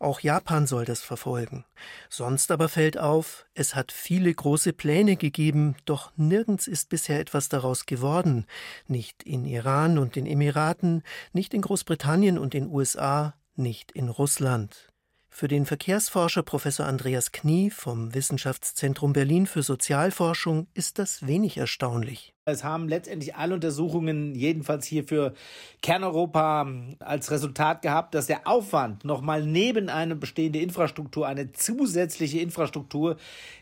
Auch 0.00 0.20
Japan 0.20 0.66
soll 0.66 0.84
das 0.84 1.02
verfolgen. 1.02 1.64
Sonst 2.08 2.50
aber 2.50 2.68
fällt 2.68 2.98
auf, 2.98 3.46
es 3.54 3.74
hat 3.74 3.92
viele 3.92 4.32
große 4.32 4.72
Pläne 4.72 5.16
gegeben, 5.16 5.76
doch 5.84 6.12
nirgends 6.16 6.66
ist 6.66 6.88
bisher 6.88 7.20
etwas 7.20 7.48
daraus 7.48 7.86
geworden. 7.86 8.46
Nicht 8.86 9.22
in 9.22 9.44
Iran 9.44 9.98
und 9.98 10.16
den 10.16 10.26
Emiraten, 10.26 11.02
nicht 11.32 11.54
in 11.54 11.60
Großbritannien 11.60 12.38
und 12.38 12.54
den 12.54 12.68
USA, 12.68 13.34
nicht 13.56 13.92
in 13.92 14.08
Russland. 14.08 14.93
Für 15.36 15.48
den 15.48 15.66
Verkehrsforscher 15.66 16.44
Professor 16.44 16.86
Andreas 16.86 17.32
Knie 17.32 17.68
vom 17.68 18.14
Wissenschaftszentrum 18.14 19.12
Berlin 19.12 19.48
für 19.48 19.64
Sozialforschung 19.64 20.68
ist 20.74 21.00
das 21.00 21.26
wenig 21.26 21.56
erstaunlich. 21.56 22.32
Es 22.44 22.62
haben 22.62 22.88
letztendlich 22.88 23.34
alle 23.34 23.54
Untersuchungen, 23.54 24.36
jedenfalls 24.36 24.86
hier 24.86 25.02
für 25.02 25.34
Kerneuropa, 25.82 26.70
als 27.00 27.32
Resultat 27.32 27.82
gehabt, 27.82 28.14
dass 28.14 28.28
der 28.28 28.46
Aufwand 28.46 29.04
nochmal 29.04 29.44
neben 29.44 29.88
eine 29.88 30.14
bestehende 30.14 30.60
Infrastruktur, 30.60 31.26
eine 31.26 31.50
zusätzliche 31.50 32.38
Infrastruktur, 32.38 33.16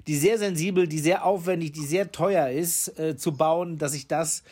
die 0.07 0.17
sehr 0.17 0.37
sensibel, 0.37 0.87
die 0.87 0.99
sehr 0.99 1.25
aufwendig, 1.25 1.73
die 1.73 1.87
sehr 1.87 2.13
teuer 2.13 2.51
ist, 2.51 2.99
äh, 2.99 3.17
zu 3.17 3.33
bauen, 3.33 3.79
dass 3.79 3.93
sich 3.93 4.07
das 4.07 4.43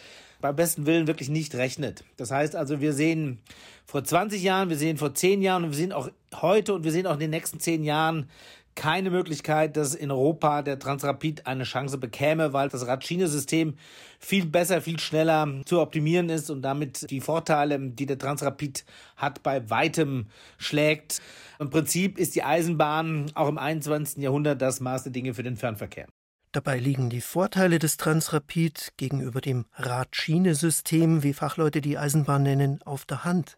beim 0.40 0.56
besten 0.56 0.86
Willen 0.86 1.06
wirklich 1.06 1.28
nicht 1.28 1.54
rechnet. 1.54 2.04
Das 2.16 2.30
heißt 2.30 2.56
also, 2.56 2.80
wir 2.80 2.92
sehen 2.92 3.40
vor 3.86 4.04
20 4.04 4.42
Jahren, 4.42 4.68
wir 4.68 4.76
sehen 4.76 4.96
vor 4.96 5.14
10 5.14 5.42
Jahren 5.42 5.64
und 5.64 5.70
wir 5.70 5.76
sehen 5.76 5.92
auch 5.92 6.10
heute 6.40 6.74
und 6.74 6.84
wir 6.84 6.92
sehen 6.92 7.06
auch 7.06 7.14
in 7.14 7.20
den 7.20 7.30
nächsten 7.30 7.60
10 7.60 7.84
Jahren 7.84 8.28
keine 8.74 9.10
Möglichkeit, 9.10 9.76
dass 9.76 9.94
in 9.94 10.10
Europa 10.10 10.62
der 10.62 10.78
Transrapid 10.78 11.46
eine 11.46 11.64
Chance 11.64 11.98
bekäme, 11.98 12.52
weil 12.52 12.68
das 12.68 12.86
Radschienesystem 12.86 13.74
viel 14.18 14.46
besser, 14.46 14.80
viel 14.80 14.98
schneller 14.98 15.46
zu 15.66 15.80
optimieren 15.80 16.28
ist 16.28 16.50
und 16.50 16.62
damit 16.62 17.10
die 17.10 17.20
Vorteile, 17.20 17.78
die 17.78 18.06
der 18.06 18.18
Transrapid 18.18 18.84
hat, 19.16 19.42
bei 19.42 19.68
weitem 19.68 20.26
schlägt. 20.56 21.20
Im 21.58 21.68
Prinzip 21.68 22.16
ist 22.18 22.34
die 22.34 22.42
Eisenbahn 22.42 23.30
auch 23.34 23.48
im 23.48 23.58
21. 23.58 24.22
Jahrhundert 24.22 24.62
das 24.62 24.80
Maß 24.80 25.02
der 25.02 25.12
Dinge 25.12 25.34
für 25.34 25.42
den 25.42 25.56
Fernverkehr. 25.56 26.06
Dabei 26.52 26.80
liegen 26.80 27.10
die 27.10 27.20
Vorteile 27.20 27.78
des 27.78 27.96
Transrapid 27.96 28.94
gegenüber 28.96 29.40
dem 29.40 29.66
Radschienesystem, 29.74 31.22
wie 31.22 31.32
Fachleute 31.32 31.80
die 31.80 31.96
Eisenbahn 31.96 32.42
nennen, 32.42 32.82
auf 32.82 33.04
der 33.04 33.22
Hand. 33.22 33.56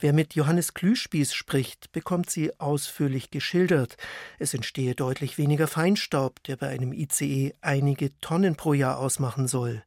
Wer 0.00 0.14
mit 0.14 0.34
Johannes 0.34 0.72
Klüspieß 0.72 1.34
spricht, 1.34 1.92
bekommt 1.92 2.30
sie 2.30 2.58
ausführlich 2.58 3.30
geschildert. 3.30 3.98
Es 4.38 4.54
entstehe 4.54 4.94
deutlich 4.94 5.36
weniger 5.36 5.68
Feinstaub, 5.68 6.42
der 6.44 6.56
bei 6.56 6.68
einem 6.70 6.94
ICE 6.94 7.52
einige 7.60 8.18
Tonnen 8.20 8.56
pro 8.56 8.72
Jahr 8.72 8.98
ausmachen 8.98 9.46
soll. 9.46 9.84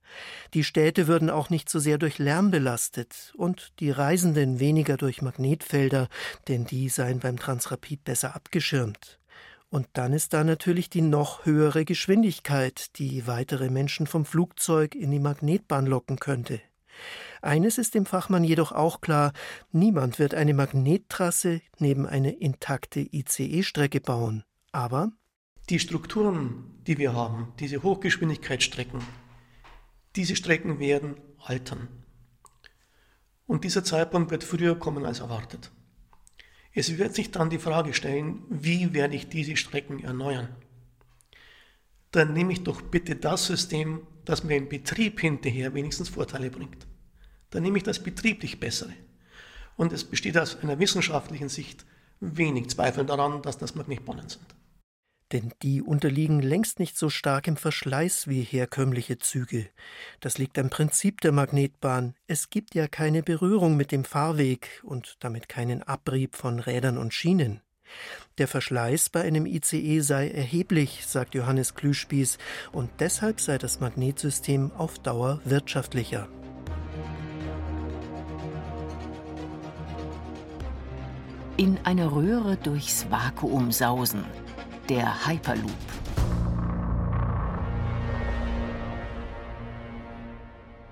Die 0.53 0.63
Städte 0.63 1.07
würden 1.07 1.31
auch 1.31 1.49
nicht 1.49 1.67
so 1.67 1.79
sehr 1.79 1.97
durch 1.97 2.19
Lärm 2.19 2.51
belastet 2.51 3.33
und 3.35 3.73
die 3.79 3.89
Reisenden 3.89 4.59
weniger 4.59 4.97
durch 4.97 5.23
Magnetfelder, 5.23 6.09
denn 6.47 6.65
die 6.65 6.89
seien 6.89 7.21
beim 7.21 7.39
Transrapid 7.39 8.03
besser 8.03 8.35
abgeschirmt. 8.35 9.17
Und 9.75 9.89
dann 9.91 10.13
ist 10.13 10.31
da 10.31 10.45
natürlich 10.45 10.89
die 10.89 11.01
noch 11.01 11.45
höhere 11.45 11.83
Geschwindigkeit, 11.83 12.97
die 12.97 13.27
weitere 13.27 13.69
Menschen 13.69 14.07
vom 14.07 14.23
Flugzeug 14.23 14.95
in 14.95 15.11
die 15.11 15.19
Magnetbahn 15.19 15.85
locken 15.85 16.17
könnte. 16.17 16.61
Eines 17.41 17.77
ist 17.77 17.93
dem 17.93 18.05
Fachmann 18.05 18.45
jedoch 18.45 18.71
auch 18.71 19.01
klar, 19.01 19.33
niemand 19.73 20.17
wird 20.17 20.33
eine 20.33 20.53
Magnettrasse 20.53 21.59
neben 21.77 22.05
eine 22.05 22.31
intakte 22.31 23.01
ICE-Strecke 23.01 23.99
bauen. 23.99 24.45
Aber 24.71 25.11
die 25.69 25.79
Strukturen, 25.79 26.79
die 26.87 26.97
wir 26.97 27.11
haben, 27.11 27.51
diese 27.59 27.83
Hochgeschwindigkeitsstrecken, 27.83 29.01
diese 30.15 30.37
Strecken 30.37 30.79
werden 30.79 31.17
altern. 31.37 31.89
Und 33.45 33.65
dieser 33.65 33.83
Zeitpunkt 33.83 34.31
wird 34.31 34.45
früher 34.45 34.79
kommen 34.79 35.05
als 35.05 35.19
erwartet. 35.19 35.69
Es 36.77 36.97
wird 36.97 37.15
sich 37.15 37.31
dann 37.31 37.49
die 37.49 37.57
Frage 37.57 37.93
stellen, 37.93 38.43
wie 38.49 38.93
werde 38.93 39.15
ich 39.15 39.29
diese 39.29 39.55
Strecken 39.55 40.03
erneuern? 40.03 40.49
Dann 42.11 42.33
nehme 42.33 42.51
ich 42.51 42.63
doch 42.63 42.81
bitte 42.81 43.15
das 43.15 43.47
System, 43.47 44.05
das 44.25 44.43
mir 44.43 44.57
im 44.57 44.67
Betrieb 44.67 45.21
hinterher 45.21 45.73
wenigstens 45.73 46.09
Vorteile 46.09 46.51
bringt. 46.51 46.85
Dann 47.49 47.63
nehme 47.63 47.77
ich 47.77 47.83
das 47.83 48.03
betrieblich 48.03 48.59
bessere. 48.59 48.93
Und 49.77 49.93
es 49.93 50.03
besteht 50.03 50.37
aus 50.37 50.57
einer 50.61 50.77
wissenschaftlichen 50.77 51.49
Sicht 51.49 51.85
wenig 52.19 52.69
Zweifel 52.69 53.05
daran, 53.05 53.41
dass 53.41 53.57
das 53.57 53.75
Magnetbahnen 53.75 54.27
sind 54.27 54.55
denn 55.31 55.53
die 55.61 55.81
unterliegen 55.81 56.41
längst 56.41 56.79
nicht 56.79 56.97
so 56.97 57.09
starkem 57.09 57.57
Verschleiß 57.57 58.27
wie 58.27 58.41
herkömmliche 58.41 59.17
Züge. 59.17 59.67
Das 60.19 60.37
liegt 60.37 60.59
am 60.59 60.69
Prinzip 60.69 61.21
der 61.21 61.31
Magnetbahn. 61.31 62.15
Es 62.27 62.49
gibt 62.49 62.75
ja 62.75 62.87
keine 62.87 63.23
Berührung 63.23 63.75
mit 63.75 63.91
dem 63.91 64.03
Fahrweg 64.03 64.81
und 64.83 65.17
damit 65.19 65.49
keinen 65.49 65.83
Abrieb 65.83 66.35
von 66.35 66.59
Rädern 66.59 66.97
und 66.97 67.13
Schienen. 67.13 67.61
Der 68.37 68.47
Verschleiß 68.47 69.09
bei 69.09 69.21
einem 69.21 69.45
ICE 69.45 69.99
sei 70.01 70.29
erheblich, 70.29 71.05
sagt 71.05 71.35
Johannes 71.35 71.75
Klüspieß, 71.75 72.37
und 72.71 72.89
deshalb 72.99 73.39
sei 73.39 73.57
das 73.57 73.79
Magnetsystem 73.79 74.71
auf 74.71 74.99
Dauer 74.99 75.39
wirtschaftlicher. 75.45 76.27
In 81.57 81.77
einer 81.85 82.11
Röhre 82.11 82.57
durchs 82.57 83.09
Vakuum 83.09 83.71
sausen. 83.71 84.25
Der 84.89 85.25
Hyperloop. 85.25 85.71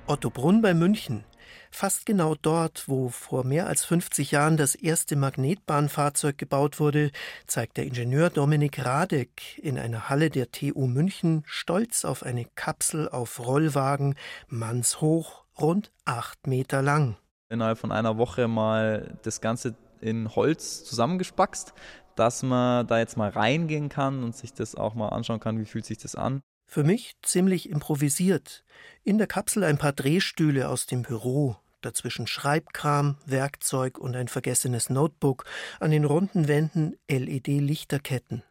Otto 0.07 0.31
Brunn 0.31 0.63
bei 0.63 0.73
München. 0.73 1.25
Fast 1.69 2.07
genau 2.07 2.33
dort, 2.33 2.89
wo 2.89 3.09
vor 3.09 3.45
mehr 3.45 3.67
als 3.67 3.85
50 3.85 4.31
Jahren 4.31 4.57
das 4.57 4.73
erste 4.73 5.15
Magnetbahnfahrzeug 5.15 6.39
gebaut 6.39 6.79
wurde, 6.79 7.11
zeigt 7.45 7.77
der 7.77 7.85
Ingenieur 7.85 8.31
Dominik 8.31 8.83
Radek 8.83 9.59
in 9.59 9.77
einer 9.77 10.09
Halle 10.09 10.31
der 10.31 10.49
TU 10.49 10.87
München 10.87 11.43
stolz 11.45 12.03
auf 12.03 12.23
eine 12.23 12.45
Kapsel 12.55 13.07
auf 13.09 13.45
Rollwagen, 13.45 14.15
mannshoch, 14.47 15.45
rund 15.59 15.91
acht 16.05 16.47
Meter 16.47 16.81
lang. 16.81 17.17
Innerhalb 17.49 17.77
von 17.77 17.91
einer 17.91 18.17
Woche 18.17 18.47
mal 18.47 19.19
das 19.21 19.39
Ganze 19.39 19.75
in 20.03 20.35
Holz 20.35 20.83
zusammengespackst, 20.83 21.73
dass 22.15 22.43
man 22.43 22.87
da 22.87 22.99
jetzt 22.99 23.17
mal 23.17 23.29
reingehen 23.29 23.89
kann 23.89 24.23
und 24.23 24.35
sich 24.35 24.53
das 24.53 24.75
auch 24.75 24.93
mal 24.95 25.09
anschauen 25.09 25.39
kann, 25.39 25.59
wie 25.59 25.65
fühlt 25.65 25.85
sich 25.85 25.97
das 25.97 26.15
an. 26.15 26.41
Für 26.65 26.83
mich 26.83 27.13
ziemlich 27.21 27.69
improvisiert. 27.69 28.63
In 29.03 29.17
der 29.17 29.27
Kapsel 29.27 29.63
ein 29.63 29.77
paar 29.77 29.93
Drehstühle 29.93 30.69
aus 30.69 30.85
dem 30.85 31.03
Büro, 31.03 31.55
dazwischen 31.81 32.25
Schreibkram, 32.25 33.17
Werkzeug 33.25 33.97
und 33.97 34.15
ein 34.15 34.27
vergessenes 34.27 34.89
Notebook, 34.89 35.45
an 35.79 35.91
den 35.91 36.05
runden 36.05 36.47
Wänden 36.47 36.97
LED-Lichterketten. 37.09 38.43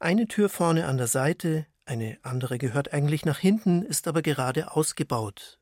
Eine 0.00 0.26
Tür 0.26 0.48
vorne 0.48 0.86
an 0.86 0.98
der 0.98 1.06
Seite, 1.06 1.66
eine 1.84 2.18
andere 2.22 2.58
gehört 2.58 2.92
eigentlich 2.92 3.24
nach 3.24 3.38
hinten, 3.38 3.82
ist 3.82 4.08
aber 4.08 4.22
gerade 4.22 4.72
ausgebaut. 4.72 5.58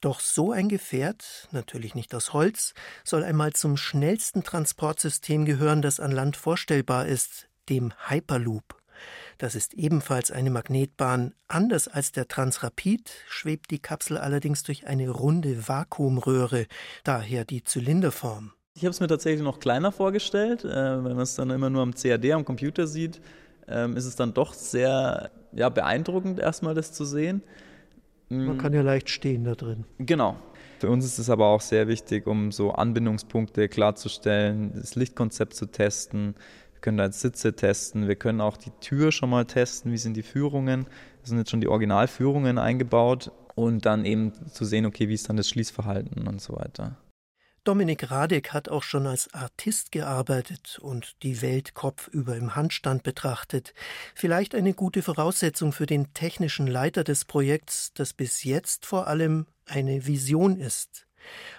Doch 0.00 0.20
so 0.20 0.52
ein 0.52 0.68
Gefährt, 0.68 1.48
natürlich 1.52 1.94
nicht 1.94 2.14
aus 2.14 2.32
Holz, 2.32 2.74
soll 3.04 3.24
einmal 3.24 3.52
zum 3.52 3.76
schnellsten 3.76 4.44
Transportsystem 4.44 5.44
gehören, 5.44 5.82
das 5.82 6.00
an 6.00 6.12
Land 6.12 6.36
vorstellbar 6.36 7.06
ist, 7.06 7.48
dem 7.68 7.92
Hyperloop. 8.08 8.76
Das 9.38 9.54
ist 9.54 9.74
ebenfalls 9.74 10.30
eine 10.30 10.50
Magnetbahn. 10.50 11.34
Anders 11.46 11.86
als 11.86 12.10
der 12.10 12.26
Transrapid 12.26 13.10
schwebt 13.28 13.70
die 13.70 13.78
Kapsel 13.78 14.18
allerdings 14.18 14.64
durch 14.64 14.86
eine 14.86 15.10
runde 15.10 15.68
Vakuumröhre, 15.68 16.66
daher 17.04 17.44
die 17.44 17.62
Zylinderform. 17.62 18.52
Ich 18.74 18.82
habe 18.84 18.90
es 18.90 19.00
mir 19.00 19.08
tatsächlich 19.08 19.42
noch 19.42 19.60
kleiner 19.60 19.92
vorgestellt. 19.92 20.64
Äh, 20.64 20.68
wenn 20.68 21.14
man 21.14 21.20
es 21.20 21.34
dann 21.34 21.50
immer 21.50 21.70
nur 21.70 21.82
am 21.82 21.94
CAD, 21.94 22.32
am 22.32 22.44
Computer 22.44 22.86
sieht, 22.86 23.20
ähm, 23.68 23.96
ist 23.96 24.06
es 24.06 24.16
dann 24.16 24.34
doch 24.34 24.54
sehr 24.54 25.30
ja, 25.52 25.68
beeindruckend, 25.68 26.38
erstmal 26.38 26.74
das 26.74 26.92
zu 26.92 27.04
sehen. 27.04 27.42
Man 28.28 28.56
mm. 28.56 28.58
kann 28.58 28.72
ja 28.72 28.82
leicht 28.82 29.10
stehen 29.10 29.44
da 29.44 29.54
drin. 29.54 29.84
Genau. 29.98 30.36
Für 30.80 30.90
uns 30.90 31.04
ist 31.04 31.18
es 31.18 31.30
aber 31.30 31.46
auch 31.46 31.60
sehr 31.60 31.88
wichtig, 31.88 32.26
um 32.26 32.52
so 32.52 32.72
Anbindungspunkte 32.72 33.68
klarzustellen, 33.68 34.72
das 34.74 34.94
Lichtkonzept 34.94 35.54
zu 35.54 35.66
testen, 35.66 36.34
wir 36.78 36.80
können 36.80 36.98
da 36.98 37.06
jetzt 37.06 37.20
Sitze 37.20 37.56
testen, 37.56 38.06
wir 38.06 38.14
können 38.14 38.40
auch 38.40 38.56
die 38.56 38.70
Tür 38.80 39.10
schon 39.10 39.30
mal 39.30 39.44
testen, 39.46 39.90
wie 39.90 39.96
sind 39.96 40.16
die 40.16 40.22
Führungen. 40.22 40.84
Da 40.84 41.26
sind 41.26 41.38
jetzt 41.38 41.50
schon 41.50 41.60
die 41.60 41.66
Originalführungen 41.66 42.56
eingebaut 42.56 43.32
und 43.56 43.84
dann 43.84 44.04
eben 44.04 44.32
zu 44.52 44.64
sehen, 44.64 44.86
okay, 44.86 45.08
wie 45.08 45.14
ist 45.14 45.28
dann 45.28 45.36
das 45.36 45.48
Schließverhalten 45.48 46.28
und 46.28 46.40
so 46.40 46.54
weiter. 46.54 46.96
Dominik 47.64 48.10
Radek 48.10 48.52
hat 48.52 48.68
auch 48.68 48.82
schon 48.82 49.06
als 49.06 49.32
Artist 49.34 49.92
gearbeitet 49.92 50.78
und 50.80 51.22
die 51.22 51.42
Welt 51.42 51.74
kopfüber 51.74 52.36
im 52.36 52.56
Handstand 52.56 53.02
betrachtet. 53.02 53.74
Vielleicht 54.14 54.54
eine 54.54 54.74
gute 54.74 55.02
Voraussetzung 55.02 55.72
für 55.72 55.86
den 55.86 56.14
technischen 56.14 56.66
Leiter 56.66 57.04
des 57.04 57.24
Projekts, 57.24 57.92
das 57.94 58.14
bis 58.14 58.44
jetzt 58.44 58.86
vor 58.86 59.06
allem 59.06 59.46
eine 59.66 60.06
Vision 60.06 60.56
ist. 60.56 61.06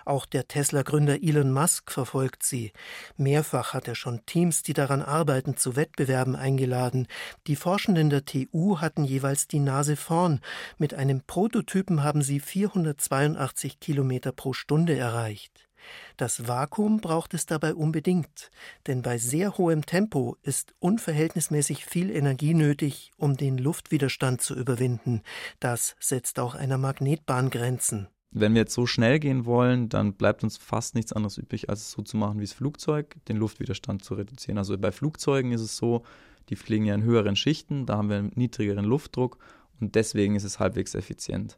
Auch 0.06 0.26
der 0.26 0.48
Tesla-Gründer 0.48 1.22
Elon 1.22 1.52
Musk 1.52 1.92
verfolgt 1.92 2.44
sie. 2.44 2.72
Mehrfach 3.18 3.74
hat 3.74 3.88
er 3.88 3.96
schon 3.96 4.26
Teams, 4.26 4.64
die 4.64 4.74
daran 4.74 5.02
arbeiten, 5.02 5.58
zu 5.58 5.76
Wettbewerben 5.76 6.36
eingeladen. 6.36 7.08
Die 7.48 7.56
Forschenden 7.56 8.10
der 8.10 8.26
TU 8.26 8.80
hatten 8.80 9.04
jeweils 9.04 9.48
die 9.48 9.60
Nase 9.60 9.96
vorn. 9.96 10.42
Mit 10.78 10.94
einem 10.94 11.22
Prototypen 11.22 12.04
haben 12.04 12.22
sie 12.22 12.40
482 12.40 13.80
Kilometer 13.80 14.32
pro 14.32 14.54
Stunde 14.54 14.98
erreicht. 14.98 15.69
Das 16.18 16.48
Vakuum 16.48 17.02
braucht 17.02 17.34
es 17.34 17.46
dabei 17.46 17.74
unbedingt, 17.74 18.52
denn 18.88 19.02
bei 19.02 19.18
sehr 19.18 19.58
hohem 19.58 19.86
Tempo 19.86 20.38
ist 20.44 20.74
unverhältnismäßig 20.80 21.86
viel 21.86 22.10
Energie 22.10 22.54
nötig, 22.54 23.12
um 23.18 23.38
den 23.38 23.58
Luftwiderstand 23.58 24.42
zu 24.42 24.56
überwinden. 24.56 25.22
Das 25.60 25.96
setzt 26.00 26.40
auch 26.40 26.56
einer 26.56 26.78
Magnetbahn 26.78 27.50
Grenzen. 27.50 28.08
Wenn 28.32 28.54
wir 28.54 28.62
jetzt 28.62 28.76
so 28.76 28.86
schnell 28.86 29.20
gehen 29.20 29.46
wollen, 29.46 29.90
dann 29.90 30.14
bleibt 30.14 30.44
uns 30.44 30.58
fast 30.58 30.94
nichts 30.94 31.14
anderes 31.14 31.38
übrig, 31.38 31.70
als 31.70 31.82
es 31.82 31.92
so 31.92 32.04
zu 32.04 32.16
machen 32.16 32.40
wie 32.40 32.44
das 32.44 32.54
Flugzeug, 32.54 33.16
den 33.28 33.38
Luftwiderstand 33.38 34.04
zu 34.04 34.14
reduzieren. 34.14 34.60
Also 34.60 34.78
bei 34.78 34.92
Flugzeugen 34.92 35.52
ist 35.52 35.62
es 35.62 35.78
so, 35.78 36.04
die 36.50 36.56
fliegen 36.56 36.86
ja 36.86 36.94
in 36.94 37.04
höheren 37.04 37.36
Schichten, 37.36 37.86
da 37.88 37.98
haben 37.98 38.10
wir 38.10 38.18
einen 38.18 38.32
niedrigeren 38.36 38.86
Luftdruck 38.86 39.40
und 39.80 39.96
deswegen 39.96 40.36
ist 40.36 40.44
es 40.44 40.60
halbwegs 40.60 40.94
effizient. 40.94 41.58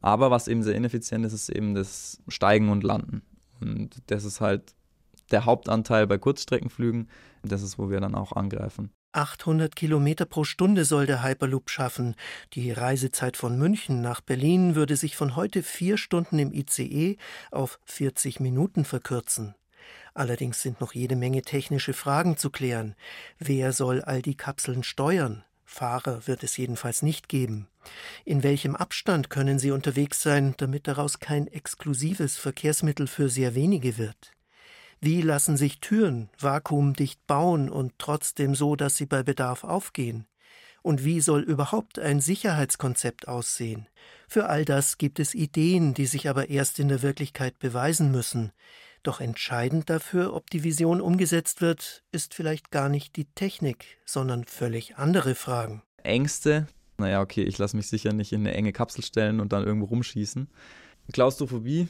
Aber 0.00 0.30
was 0.30 0.46
eben 0.46 0.62
sehr 0.62 0.74
ineffizient 0.74 1.24
ist, 1.24 1.32
ist 1.32 1.48
eben 1.48 1.74
das 1.74 2.22
Steigen 2.28 2.68
und 2.68 2.84
Landen. 2.84 3.22
Und 3.60 4.02
das 4.06 4.24
ist 4.24 4.40
halt 4.40 4.74
der 5.30 5.44
Hauptanteil 5.44 6.06
bei 6.06 6.18
Kurzstreckenflügen. 6.18 7.08
Das 7.42 7.62
ist, 7.62 7.78
wo 7.78 7.90
wir 7.90 8.00
dann 8.00 8.14
auch 8.14 8.32
angreifen. 8.32 8.90
800 9.12 9.74
Kilometer 9.74 10.26
pro 10.26 10.44
Stunde 10.44 10.84
soll 10.84 11.06
der 11.06 11.22
Hyperloop 11.22 11.70
schaffen. 11.70 12.16
Die 12.52 12.70
Reisezeit 12.70 13.36
von 13.36 13.58
München 13.58 14.02
nach 14.02 14.20
Berlin 14.20 14.74
würde 14.74 14.96
sich 14.96 15.16
von 15.16 15.36
heute 15.36 15.62
vier 15.62 15.96
Stunden 15.96 16.38
im 16.38 16.52
ICE 16.52 17.16
auf 17.50 17.80
40 17.84 18.40
Minuten 18.40 18.84
verkürzen. 18.84 19.54
Allerdings 20.12 20.60
sind 20.60 20.80
noch 20.80 20.92
jede 20.92 21.16
Menge 21.16 21.42
technische 21.42 21.94
Fragen 21.94 22.36
zu 22.36 22.50
klären. 22.50 22.94
Wer 23.38 23.72
soll 23.72 24.02
all 24.02 24.20
die 24.20 24.36
Kapseln 24.36 24.82
steuern? 24.82 25.44
Fahrer 25.66 26.26
wird 26.26 26.42
es 26.44 26.56
jedenfalls 26.56 27.02
nicht 27.02 27.28
geben. 27.28 27.66
In 28.24 28.42
welchem 28.42 28.76
Abstand 28.76 29.28
können 29.28 29.58
sie 29.58 29.72
unterwegs 29.72 30.22
sein, 30.22 30.54
damit 30.56 30.86
daraus 30.86 31.18
kein 31.18 31.48
exklusives 31.48 32.38
Verkehrsmittel 32.38 33.06
für 33.06 33.28
sehr 33.28 33.54
wenige 33.54 33.98
wird? 33.98 34.32
Wie 35.00 35.20
lassen 35.20 35.56
sich 35.56 35.80
Türen 35.80 36.30
vakuumdicht 36.38 37.26
bauen 37.26 37.68
und 37.68 37.92
trotzdem 37.98 38.54
so, 38.54 38.76
dass 38.76 38.96
sie 38.96 39.06
bei 39.06 39.22
Bedarf 39.22 39.64
aufgehen? 39.64 40.26
Und 40.82 41.04
wie 41.04 41.20
soll 41.20 41.42
überhaupt 41.42 41.98
ein 41.98 42.20
Sicherheitskonzept 42.20 43.26
aussehen? 43.26 43.88
Für 44.28 44.48
all 44.48 44.64
das 44.64 44.98
gibt 44.98 45.18
es 45.18 45.34
Ideen, 45.34 45.94
die 45.94 46.06
sich 46.06 46.28
aber 46.28 46.48
erst 46.48 46.78
in 46.78 46.88
der 46.88 47.02
Wirklichkeit 47.02 47.58
beweisen 47.58 48.12
müssen. 48.12 48.52
Doch 49.06 49.20
entscheidend 49.20 49.88
dafür, 49.88 50.34
ob 50.34 50.50
die 50.50 50.64
Vision 50.64 51.00
umgesetzt 51.00 51.60
wird, 51.60 52.02
ist 52.10 52.34
vielleicht 52.34 52.72
gar 52.72 52.88
nicht 52.88 53.14
die 53.14 53.26
Technik, 53.36 53.98
sondern 54.04 54.42
völlig 54.42 54.96
andere 54.96 55.36
Fragen. 55.36 55.84
Ängste. 56.02 56.66
Naja, 56.98 57.20
okay, 57.20 57.44
ich 57.44 57.56
lasse 57.56 57.76
mich 57.76 57.86
sicher 57.86 58.12
nicht 58.12 58.32
in 58.32 58.40
eine 58.40 58.54
enge 58.54 58.72
Kapsel 58.72 59.04
stellen 59.04 59.38
und 59.38 59.52
dann 59.52 59.62
irgendwo 59.62 59.86
rumschießen. 59.86 60.48
Klaustrophobie, 61.12 61.86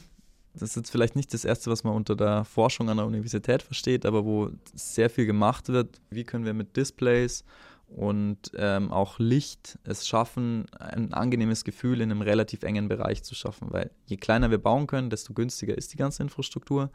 das 0.53 0.69
ist 0.69 0.75
jetzt 0.75 0.91
vielleicht 0.91 1.15
nicht 1.15 1.33
das 1.33 1.43
Erste, 1.43 1.71
was 1.71 1.83
man 1.83 1.95
unter 1.95 2.15
der 2.15 2.45
Forschung 2.45 2.87
an 2.87 2.97
der 2.97 3.07
Universität 3.07 3.63
versteht, 3.63 4.05
aber 4.05 4.23
wo 4.23 4.51
sehr 4.75 5.09
viel 5.09 5.25
gemacht 5.25 5.69
wird. 5.69 5.99
Wie 6.11 6.23
können 6.23 6.45
wir 6.45 6.53
mit 6.53 6.77
Displays 6.77 7.43
und 7.87 8.51
ähm, 8.55 8.91
auch 8.91 9.19
Licht 9.19 9.79
es 9.83 10.07
schaffen, 10.07 10.65
ein 10.77 11.13
angenehmes 11.13 11.63
Gefühl 11.63 12.01
in 12.01 12.11
einem 12.11 12.21
relativ 12.21 12.63
engen 12.63 12.87
Bereich 12.87 13.23
zu 13.23 13.35
schaffen? 13.35 13.67
Weil 13.71 13.91
je 14.05 14.17
kleiner 14.17 14.51
wir 14.51 14.57
bauen 14.57 14.87
können, 14.87 15.09
desto 15.09 15.33
günstiger 15.33 15.77
ist 15.77 15.93
die 15.93 15.97
ganze 15.97 16.23
Infrastruktur. 16.23 16.91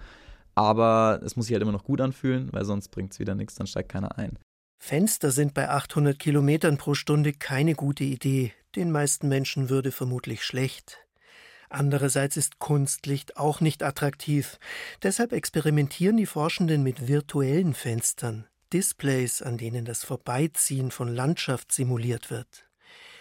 Aber 0.54 1.20
es 1.24 1.36
muss 1.36 1.46
sich 1.46 1.54
halt 1.54 1.62
immer 1.62 1.72
noch 1.72 1.84
gut 1.84 2.00
anfühlen, 2.00 2.48
weil 2.52 2.64
sonst 2.64 2.88
bringt 2.88 3.12
es 3.12 3.18
wieder 3.18 3.34
nichts, 3.34 3.54
dann 3.54 3.66
steigt 3.66 3.88
keiner 3.88 4.18
ein. 4.18 4.38
Fenster 4.78 5.30
sind 5.30 5.54
bei 5.54 5.68
800 5.70 6.18
Kilometern 6.18 6.76
pro 6.76 6.94
Stunde 6.94 7.32
keine 7.32 7.74
gute 7.74 8.04
Idee. 8.04 8.52
Den 8.74 8.90
meisten 8.90 9.28
Menschen 9.28 9.70
würde 9.70 9.92
vermutlich 9.92 10.44
schlecht. 10.44 10.98
Andererseits 11.68 12.36
ist 12.36 12.58
Kunstlicht 12.58 13.36
auch 13.38 13.60
nicht 13.60 13.82
attraktiv. 13.82 14.58
Deshalb 15.02 15.32
experimentieren 15.32 16.18
die 16.18 16.26
Forschenden 16.26 16.82
mit 16.82 17.08
virtuellen 17.08 17.72
Fenstern, 17.72 18.46
Displays, 18.72 19.42
an 19.42 19.58
denen 19.58 19.84
das 19.84 20.04
Vorbeiziehen 20.04 20.90
von 20.90 21.08
Landschaft 21.08 21.72
simuliert 21.72 22.30
wird. 22.30 22.64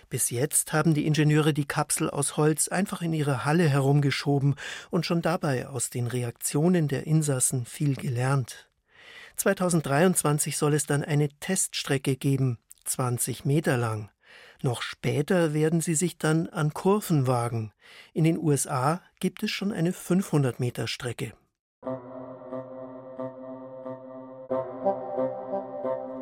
Bis 0.10 0.30
jetzt 0.30 0.74
haben 0.74 0.94
die 0.94 1.06
Ingenieure 1.06 1.54
die 1.54 1.66
Kapsel 1.66 2.10
aus 2.10 2.36
Holz 2.36 2.68
einfach 2.68 3.02
in 3.02 3.14
ihre 3.14 3.46
Halle 3.46 3.70
herumgeschoben 3.70 4.56
und 4.90 5.06
schon 5.06 5.22
dabei 5.22 5.68
aus 5.68 5.90
den 5.90 6.08
Reaktionen 6.08 6.88
der 6.88 7.08
Insassen 7.08 7.66
viel 7.66 7.96
gelernt. 7.96 8.70
2023 9.38 10.58
soll 10.58 10.74
es 10.74 10.86
dann 10.86 11.04
eine 11.04 11.30
Teststrecke 11.40 12.18
geben, 12.18 12.60
20 12.84 13.46
Meter 13.46 13.78
lang. 13.78 14.10
Noch 14.62 14.82
später 14.82 15.54
werden 15.54 15.82
sie 15.82 15.96
sich 15.96 16.18
dann 16.18 16.48
an 16.48 16.74
Kurven 16.74 17.26
wagen. 17.26 17.72
In 18.14 18.24
den 18.24 18.38
USA 18.38 19.02
gibt 19.20 19.44
es 19.44 19.52
schon 19.52 19.72
eine 19.72 19.94
500 19.94 20.60
Meter 20.60 20.88
Strecke. 20.88 21.34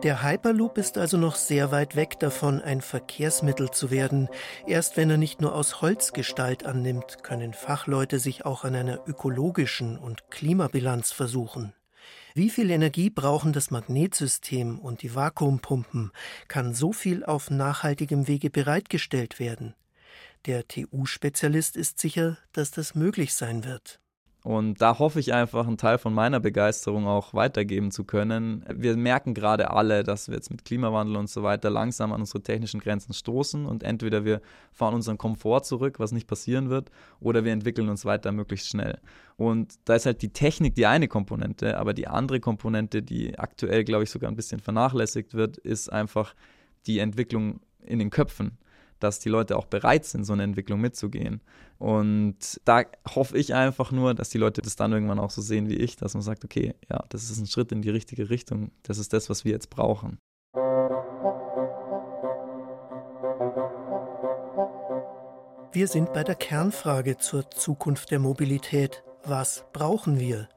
Der 0.03 0.23
Hyperloop 0.23 0.77
ist 0.77 0.97
also 0.97 1.17
noch 1.17 1.35
sehr 1.35 1.71
weit 1.71 1.97
weg 1.97 2.19
davon, 2.21 2.61
ein 2.61 2.79
Verkehrsmittel 2.79 3.69
zu 3.71 3.91
werden. 3.91 4.29
Erst 4.65 4.95
wenn 4.95 5.09
er 5.09 5.17
nicht 5.17 5.41
nur 5.41 5.53
aus 5.53 5.81
Holz 5.81 6.13
Gestalt 6.13 6.65
annimmt, 6.65 7.21
können 7.21 7.53
Fachleute 7.53 8.17
sich 8.17 8.45
auch 8.45 8.63
an 8.63 8.75
einer 8.75 9.01
ökologischen 9.07 9.97
und 9.97 10.31
Klimabilanz 10.31 11.11
versuchen. 11.11 11.73
Wie 12.33 12.49
viel 12.49 12.69
Energie 12.69 13.09
brauchen 13.09 13.51
das 13.51 13.71
Magnetsystem 13.71 14.79
und 14.79 15.01
die 15.01 15.15
Vakuumpumpen? 15.15 16.11
Kann 16.47 16.73
so 16.73 16.93
viel 16.93 17.25
auf 17.25 17.49
nachhaltigem 17.49 18.29
Wege 18.29 18.49
bereitgestellt 18.49 19.37
werden? 19.37 19.75
Der 20.45 20.65
TU-Spezialist 20.65 21.75
ist 21.75 21.99
sicher, 21.99 22.37
dass 22.53 22.71
das 22.71 22.95
möglich 22.95 23.33
sein 23.33 23.65
wird. 23.65 23.99
Und 24.43 24.81
da 24.81 24.99
hoffe 24.99 25.19
ich 25.19 25.33
einfach, 25.33 25.67
einen 25.67 25.77
Teil 25.77 25.97
von 25.97 26.13
meiner 26.13 26.39
Begeisterung 26.39 27.07
auch 27.07 27.33
weitergeben 27.33 27.91
zu 27.91 28.05
können. 28.05 28.63
Wir 28.73 28.95
merken 28.95 29.33
gerade 29.33 29.71
alle, 29.71 30.03
dass 30.03 30.29
wir 30.29 30.35
jetzt 30.35 30.49
mit 30.49 30.63
Klimawandel 30.63 31.17
und 31.17 31.29
so 31.29 31.43
weiter 31.43 31.69
langsam 31.69 32.13
an 32.13 32.21
unsere 32.21 32.41
technischen 32.41 32.79
Grenzen 32.79 33.13
stoßen 33.13 33.65
und 33.65 33.83
entweder 33.83 34.23
wir 34.23 34.41
fahren 34.71 34.93
unseren 34.93 35.17
Komfort 35.17 35.63
zurück, 35.63 35.99
was 35.99 36.13
nicht 36.13 36.25
passieren 36.25 36.69
wird, 36.69 36.89
oder 37.19 37.43
wir 37.43 37.51
entwickeln 37.51 37.89
uns 37.89 38.05
weiter 38.05 38.31
möglichst 38.31 38.69
schnell. 38.69 38.99
Und 39.35 39.73
da 39.83 39.95
ist 39.95 40.05
halt 40.05 40.21
die 40.21 40.31
Technik 40.31 40.73
die 40.75 40.85
eine 40.85 41.09
Komponente, 41.09 41.77
aber 41.77 41.93
die 41.93 42.07
andere 42.07 42.39
Komponente, 42.39 43.03
die 43.03 43.37
aktuell, 43.37 43.83
glaube 43.83 44.05
ich, 44.05 44.09
sogar 44.09 44.31
ein 44.31 44.37
bisschen 44.37 44.61
vernachlässigt 44.61 45.33
wird, 45.33 45.57
ist 45.57 45.91
einfach 45.91 46.33
die 46.87 46.99
Entwicklung 46.99 47.59
in 47.83 47.99
den 47.99 48.09
Köpfen 48.09 48.57
dass 48.99 49.19
die 49.19 49.29
Leute 49.29 49.57
auch 49.57 49.65
bereit 49.65 50.05
sind, 50.05 50.23
so 50.23 50.33
eine 50.33 50.43
Entwicklung 50.43 50.81
mitzugehen. 50.81 51.41
Und 51.77 52.59
da 52.65 52.83
hoffe 53.15 53.37
ich 53.37 53.53
einfach 53.53 53.91
nur, 53.91 54.13
dass 54.13 54.29
die 54.29 54.37
Leute 54.37 54.61
das 54.61 54.75
dann 54.75 54.91
irgendwann 54.91 55.19
auch 55.19 55.31
so 55.31 55.41
sehen 55.41 55.69
wie 55.69 55.77
ich, 55.77 55.95
dass 55.95 56.13
man 56.13 56.23
sagt, 56.23 56.43
okay, 56.43 56.75
ja, 56.89 57.03
das 57.09 57.29
ist 57.29 57.39
ein 57.39 57.47
Schritt 57.47 57.71
in 57.71 57.81
die 57.81 57.89
richtige 57.89 58.29
Richtung. 58.29 58.71
Das 58.83 58.97
ist 58.97 59.13
das, 59.13 59.29
was 59.29 59.45
wir 59.45 59.53
jetzt 59.53 59.69
brauchen. 59.69 60.19
Wir 65.71 65.87
sind 65.87 66.13
bei 66.13 66.23
der 66.23 66.35
Kernfrage 66.35 67.17
zur 67.17 67.49
Zukunft 67.51 68.11
der 68.11 68.19
Mobilität. 68.19 69.03
Was 69.23 69.65
brauchen 69.71 70.19
wir? 70.19 70.49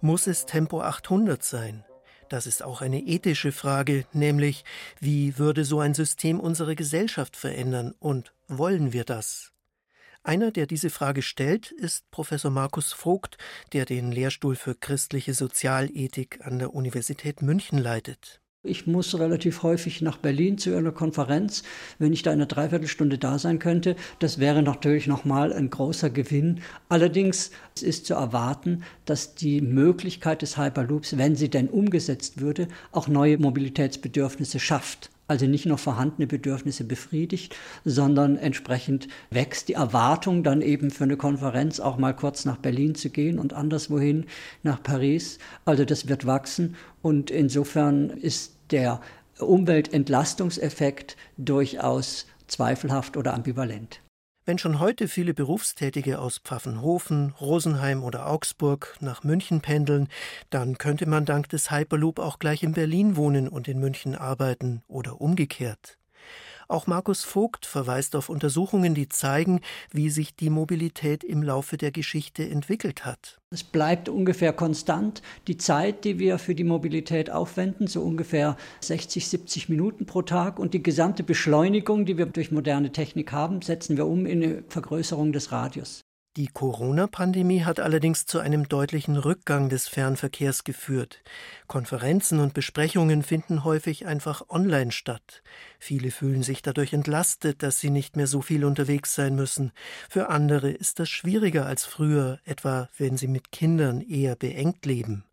Muss 0.00 0.26
es 0.26 0.44
Tempo 0.44 0.82
800 0.82 1.42
sein? 1.42 1.84
Das 2.28 2.46
ist 2.46 2.62
auch 2.62 2.82
eine 2.82 3.00
ethische 3.00 3.52
Frage, 3.52 4.04
nämlich 4.12 4.64
wie 5.00 5.38
würde 5.38 5.64
so 5.64 5.80
ein 5.80 5.94
System 5.94 6.40
unsere 6.40 6.76
Gesellschaft 6.76 7.36
verändern 7.36 7.94
und 7.98 8.34
wollen 8.48 8.92
wir 8.92 9.04
das? 9.04 9.52
Einer, 10.22 10.50
der 10.50 10.66
diese 10.66 10.90
Frage 10.90 11.22
stellt, 11.22 11.70
ist 11.70 12.10
Professor 12.10 12.50
Markus 12.50 12.92
Vogt, 12.92 13.38
der 13.72 13.86
den 13.86 14.12
Lehrstuhl 14.12 14.56
für 14.56 14.74
christliche 14.74 15.32
Sozialethik 15.32 16.40
an 16.44 16.58
der 16.58 16.74
Universität 16.74 17.40
München 17.40 17.78
leitet. 17.78 18.42
Ich 18.68 18.86
muss 18.86 19.18
relativ 19.18 19.62
häufig 19.62 20.02
nach 20.02 20.18
Berlin 20.18 20.58
zu 20.58 20.76
einer 20.76 20.92
Konferenz. 20.92 21.62
Wenn 21.98 22.12
ich 22.12 22.22
da 22.22 22.30
eine 22.30 22.46
Dreiviertelstunde 22.46 23.16
da 23.16 23.38
sein 23.38 23.58
könnte, 23.58 23.96
das 24.18 24.38
wäre 24.38 24.62
natürlich 24.62 25.06
nochmal 25.06 25.52
ein 25.52 25.70
großer 25.70 26.10
Gewinn. 26.10 26.60
Allerdings 26.88 27.50
ist 27.80 28.06
zu 28.06 28.14
erwarten, 28.14 28.82
dass 29.06 29.34
die 29.34 29.62
Möglichkeit 29.62 30.42
des 30.42 30.58
Hyperloops, 30.58 31.16
wenn 31.16 31.34
sie 31.34 31.48
denn 31.48 31.68
umgesetzt 31.68 32.40
würde, 32.40 32.68
auch 32.92 33.08
neue 33.08 33.38
Mobilitätsbedürfnisse 33.38 34.60
schafft 34.60 35.10
also 35.28 35.46
nicht 35.46 35.66
nur 35.66 35.78
vorhandene 35.78 36.26
Bedürfnisse 36.26 36.84
befriedigt, 36.84 37.54
sondern 37.84 38.36
entsprechend 38.36 39.08
wächst 39.30 39.68
die 39.68 39.74
Erwartung, 39.74 40.42
dann 40.42 40.62
eben 40.62 40.90
für 40.90 41.04
eine 41.04 41.18
Konferenz 41.18 41.80
auch 41.80 41.98
mal 41.98 42.16
kurz 42.16 42.46
nach 42.46 42.56
Berlin 42.56 42.94
zu 42.94 43.10
gehen 43.10 43.38
und 43.38 43.52
anderswohin 43.52 44.24
nach 44.62 44.82
Paris. 44.82 45.38
Also 45.66 45.84
das 45.84 46.08
wird 46.08 46.26
wachsen 46.26 46.76
und 47.02 47.30
insofern 47.30 48.08
ist 48.08 48.57
der 48.70 49.00
Umweltentlastungseffekt 49.38 51.16
durchaus 51.36 52.26
zweifelhaft 52.46 53.16
oder 53.16 53.34
ambivalent. 53.34 54.00
Wenn 54.48 54.56
schon 54.56 54.80
heute 54.80 55.08
viele 55.08 55.34
Berufstätige 55.34 56.18
aus 56.18 56.38
Pfaffenhofen, 56.38 57.34
Rosenheim 57.38 58.02
oder 58.02 58.30
Augsburg 58.30 58.96
nach 59.00 59.22
München 59.22 59.60
pendeln, 59.60 60.08
dann 60.48 60.78
könnte 60.78 61.04
man 61.04 61.26
dank 61.26 61.50
des 61.50 61.70
Hyperloop 61.70 62.18
auch 62.18 62.38
gleich 62.38 62.62
in 62.62 62.72
Berlin 62.72 63.16
wohnen 63.16 63.46
und 63.48 63.68
in 63.68 63.78
München 63.78 64.14
arbeiten 64.14 64.82
oder 64.88 65.20
umgekehrt. 65.20 65.97
Auch 66.70 66.86
Markus 66.86 67.24
Vogt 67.24 67.64
verweist 67.64 68.14
auf 68.14 68.28
Untersuchungen, 68.28 68.94
die 68.94 69.08
zeigen, 69.08 69.62
wie 69.90 70.10
sich 70.10 70.36
die 70.36 70.50
Mobilität 70.50 71.24
im 71.24 71.42
Laufe 71.42 71.78
der 71.78 71.90
Geschichte 71.92 72.46
entwickelt 72.46 73.06
hat. 73.06 73.40
Es 73.50 73.64
bleibt 73.64 74.10
ungefähr 74.10 74.52
konstant. 74.52 75.22
Die 75.46 75.56
Zeit, 75.56 76.04
die 76.04 76.18
wir 76.18 76.38
für 76.38 76.54
die 76.54 76.64
Mobilität 76.64 77.30
aufwenden, 77.30 77.86
so 77.86 78.02
ungefähr 78.02 78.58
60, 78.80 79.28
70 79.28 79.70
Minuten 79.70 80.04
pro 80.04 80.20
Tag. 80.20 80.58
Und 80.58 80.74
die 80.74 80.82
gesamte 80.82 81.22
Beschleunigung, 81.22 82.04
die 82.04 82.18
wir 82.18 82.26
durch 82.26 82.50
moderne 82.50 82.92
Technik 82.92 83.32
haben, 83.32 83.62
setzen 83.62 83.96
wir 83.96 84.06
um 84.06 84.26
in 84.26 84.42
eine 84.42 84.64
Vergrößerung 84.68 85.32
des 85.32 85.50
Radius. 85.50 86.02
Die 86.38 86.46
Corona-Pandemie 86.46 87.64
hat 87.64 87.80
allerdings 87.80 88.24
zu 88.24 88.38
einem 88.38 88.68
deutlichen 88.68 89.16
Rückgang 89.16 89.68
des 89.68 89.88
Fernverkehrs 89.88 90.62
geführt. 90.62 91.20
Konferenzen 91.66 92.38
und 92.38 92.54
Besprechungen 92.54 93.24
finden 93.24 93.64
häufig 93.64 94.06
einfach 94.06 94.48
online 94.48 94.92
statt. 94.92 95.42
Viele 95.80 96.12
fühlen 96.12 96.44
sich 96.44 96.62
dadurch 96.62 96.92
entlastet, 96.92 97.64
dass 97.64 97.80
sie 97.80 97.90
nicht 97.90 98.16
mehr 98.16 98.28
so 98.28 98.40
viel 98.40 98.64
unterwegs 98.64 99.16
sein 99.16 99.34
müssen. 99.34 99.72
Für 100.08 100.28
andere 100.28 100.70
ist 100.70 101.00
das 101.00 101.08
schwieriger 101.08 101.66
als 101.66 101.84
früher, 101.84 102.38
etwa 102.44 102.88
wenn 102.96 103.16
sie 103.16 103.26
mit 103.26 103.50
Kindern 103.50 104.00
eher 104.00 104.36
beengt 104.36 104.86
leben. 104.86 105.24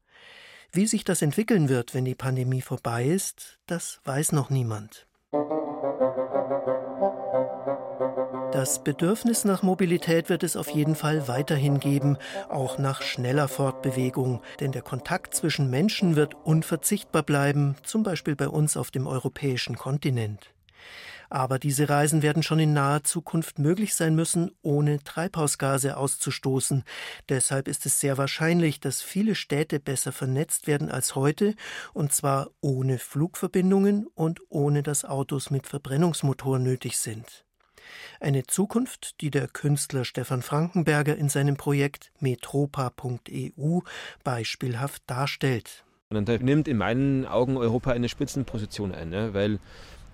Wie 0.71 0.87
sich 0.87 1.03
das 1.03 1.21
entwickeln 1.21 1.69
wird, 1.69 1.93
wenn 1.93 2.05
die 2.05 2.15
Pandemie 2.15 2.61
vorbei 2.61 3.05
ist, 3.05 3.59
das 3.67 3.99
weiß 4.05 4.31
noch 4.31 4.49
niemand. 4.49 5.05
Das 8.65 8.83
Bedürfnis 8.83 9.45
nach 9.45 9.61
Mobilität 9.61 10.27
wird 10.27 10.41
es 10.41 10.57
auf 10.57 10.71
jeden 10.71 10.95
Fall 10.95 11.27
weiterhin 11.27 11.79
geben, 11.79 12.17
auch 12.49 12.79
nach 12.79 13.03
schneller 13.03 13.47
Fortbewegung, 13.47 14.41
denn 14.59 14.71
der 14.71 14.81
Kontakt 14.81 15.35
zwischen 15.35 15.69
Menschen 15.69 16.15
wird 16.15 16.33
unverzichtbar 16.33 17.21
bleiben, 17.21 17.75
zum 17.83 18.01
Beispiel 18.01 18.35
bei 18.35 18.47
uns 18.47 18.75
auf 18.75 18.89
dem 18.89 19.05
europäischen 19.05 19.75
Kontinent. 19.75 20.51
Aber 21.29 21.59
diese 21.59 21.89
Reisen 21.89 22.23
werden 22.23 22.41
schon 22.41 22.57
in 22.57 22.73
naher 22.73 23.03
Zukunft 23.03 23.59
möglich 23.59 23.93
sein 23.93 24.15
müssen, 24.15 24.49
ohne 24.63 24.97
Treibhausgase 25.03 25.95
auszustoßen. 25.95 26.83
Deshalb 27.29 27.67
ist 27.67 27.85
es 27.85 27.99
sehr 27.99 28.17
wahrscheinlich, 28.17 28.79
dass 28.79 29.03
viele 29.03 29.35
Städte 29.35 29.79
besser 29.79 30.11
vernetzt 30.11 30.65
werden 30.65 30.89
als 30.89 31.13
heute, 31.13 31.53
und 31.93 32.13
zwar 32.13 32.49
ohne 32.61 32.97
Flugverbindungen 32.97 34.07
und 34.15 34.39
ohne 34.49 34.81
dass 34.81 35.05
Autos 35.05 35.51
mit 35.51 35.67
Verbrennungsmotor 35.67 36.57
nötig 36.57 36.97
sind. 36.97 37.44
Eine 38.19 38.47
Zukunft, 38.47 39.21
die 39.21 39.31
der 39.31 39.47
Künstler 39.47 40.05
Stefan 40.05 40.41
Frankenberger 40.41 41.15
in 41.15 41.29
seinem 41.29 41.57
Projekt 41.57 42.11
metropa.eu 42.19 43.79
beispielhaft 44.23 45.03
darstellt. 45.07 45.83
Und 46.09 46.29
da 46.29 46.37
nimmt 46.37 46.67
in 46.67 46.77
meinen 46.77 47.25
Augen 47.25 47.57
Europa 47.57 47.91
eine 47.91 48.09
Spitzenposition 48.09 48.93
ein, 48.93 49.09
ne? 49.09 49.33
weil 49.33 49.59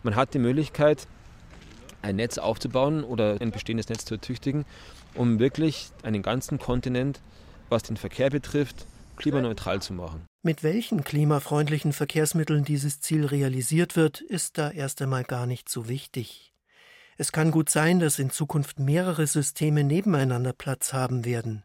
man 0.04 0.16
hat 0.16 0.34
die 0.34 0.40
Möglichkeit, 0.40 1.08
ein 2.02 2.16
Netz 2.16 2.38
aufzubauen 2.38 3.04
oder 3.04 3.40
ein 3.40 3.52
bestehendes 3.52 3.90
Netz 3.90 4.06
zu 4.06 4.16
ertüchtigen, 4.16 4.66
um 5.14 5.40
wirklich 5.40 5.90
einen 6.04 6.22
ganzen 6.22 6.58
Kontinent, 6.58 7.22
was 7.70 7.84
den 7.84 7.98
Verkehr 7.98 8.30
betrifft, 8.30 8.88
klimaneutral 9.18 9.82
zu 9.82 9.94
machen. 9.94 10.26
Mit 10.44 10.64
welchen 10.64 11.04
klimafreundlichen 11.04 11.94
Verkehrsmitteln 11.94 12.64
dieses 12.64 13.00
Ziel 13.00 13.26
realisiert 13.26 13.96
wird, 13.96 14.22
ist 14.22 14.58
da 14.58 14.72
erst 14.72 15.02
einmal 15.02 15.24
gar 15.24 15.46
nicht 15.46 15.70
so 15.70 15.88
wichtig. 15.88 16.51
Es 17.18 17.32
kann 17.32 17.52
gut 17.52 17.70
sein, 17.70 18.00
dass 18.00 18.20
in 18.20 18.30
Zukunft 18.30 18.80
mehrere 18.80 19.28
Systeme 19.28 19.84
nebeneinander 19.84 20.54
Platz 20.54 20.94
haben 20.94 21.26
werden. 21.26 21.64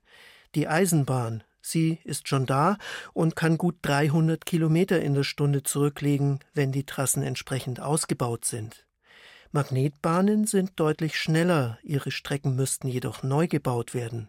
Die 0.54 0.68
Eisenbahn, 0.68 1.44
sie 1.60 1.98
ist 2.04 2.28
schon 2.28 2.46
da 2.46 2.78
und 3.12 3.36
kann 3.36 3.58
gut 3.58 3.76
300 3.82 4.44
Kilometer 4.44 5.00
in 5.00 5.14
der 5.14 5.24
Stunde 5.24 5.62
zurücklegen, 5.62 6.40
wenn 6.54 6.72
die 6.72 6.84
Trassen 6.84 7.22
entsprechend 7.22 7.80
ausgebaut 7.80 8.44
sind. 8.44 8.86
Magnetbahnen 9.52 10.46
sind 10.46 10.72
deutlich 10.76 11.18
schneller, 11.18 11.78
ihre 11.82 12.10
Strecken 12.10 12.56
müssten 12.56 12.88
jedoch 12.88 13.22
neu 13.22 13.46
gebaut 13.46 13.94
werden. 13.94 14.28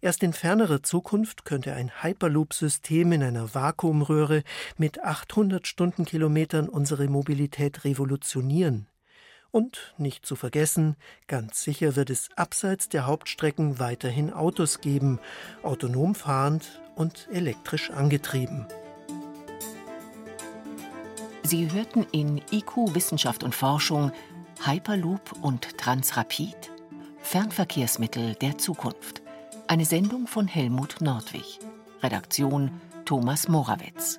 Erst 0.00 0.22
in 0.22 0.32
fernerer 0.32 0.82
Zukunft 0.82 1.44
könnte 1.44 1.74
ein 1.74 2.02
Hyperloop-System 2.02 3.12
in 3.12 3.22
einer 3.22 3.54
Vakuumröhre 3.54 4.42
mit 4.76 5.02
800 5.02 5.66
Stundenkilometern 5.66 6.68
unsere 6.68 7.08
Mobilität 7.08 7.84
revolutionieren. 7.84 8.88
Und 9.52 9.94
nicht 9.98 10.26
zu 10.26 10.34
vergessen, 10.34 10.96
ganz 11.28 11.62
sicher 11.62 11.94
wird 11.94 12.10
es 12.10 12.30
abseits 12.36 12.88
der 12.88 13.06
Hauptstrecken 13.06 13.78
weiterhin 13.78 14.32
Autos 14.32 14.80
geben, 14.80 15.20
autonom 15.62 16.14
fahrend 16.14 16.80
und 16.96 17.28
elektrisch 17.30 17.90
angetrieben. 17.90 18.66
Sie 21.44 21.70
hörten 21.70 22.06
in 22.12 22.38
IQ 22.50 22.94
Wissenschaft 22.94 23.44
und 23.44 23.54
Forschung 23.54 24.10
Hyperloop 24.64 25.32
und 25.42 25.76
Transrapid 25.76 26.72
Fernverkehrsmittel 27.20 28.34
der 28.34 28.58
Zukunft. 28.58 29.22
Eine 29.66 29.84
Sendung 29.84 30.26
von 30.26 30.46
Helmut 30.46 31.00
Nordwig. 31.00 31.60
Redaktion 32.02 32.80
Thomas 33.04 33.48
Morawetz. 33.48 34.18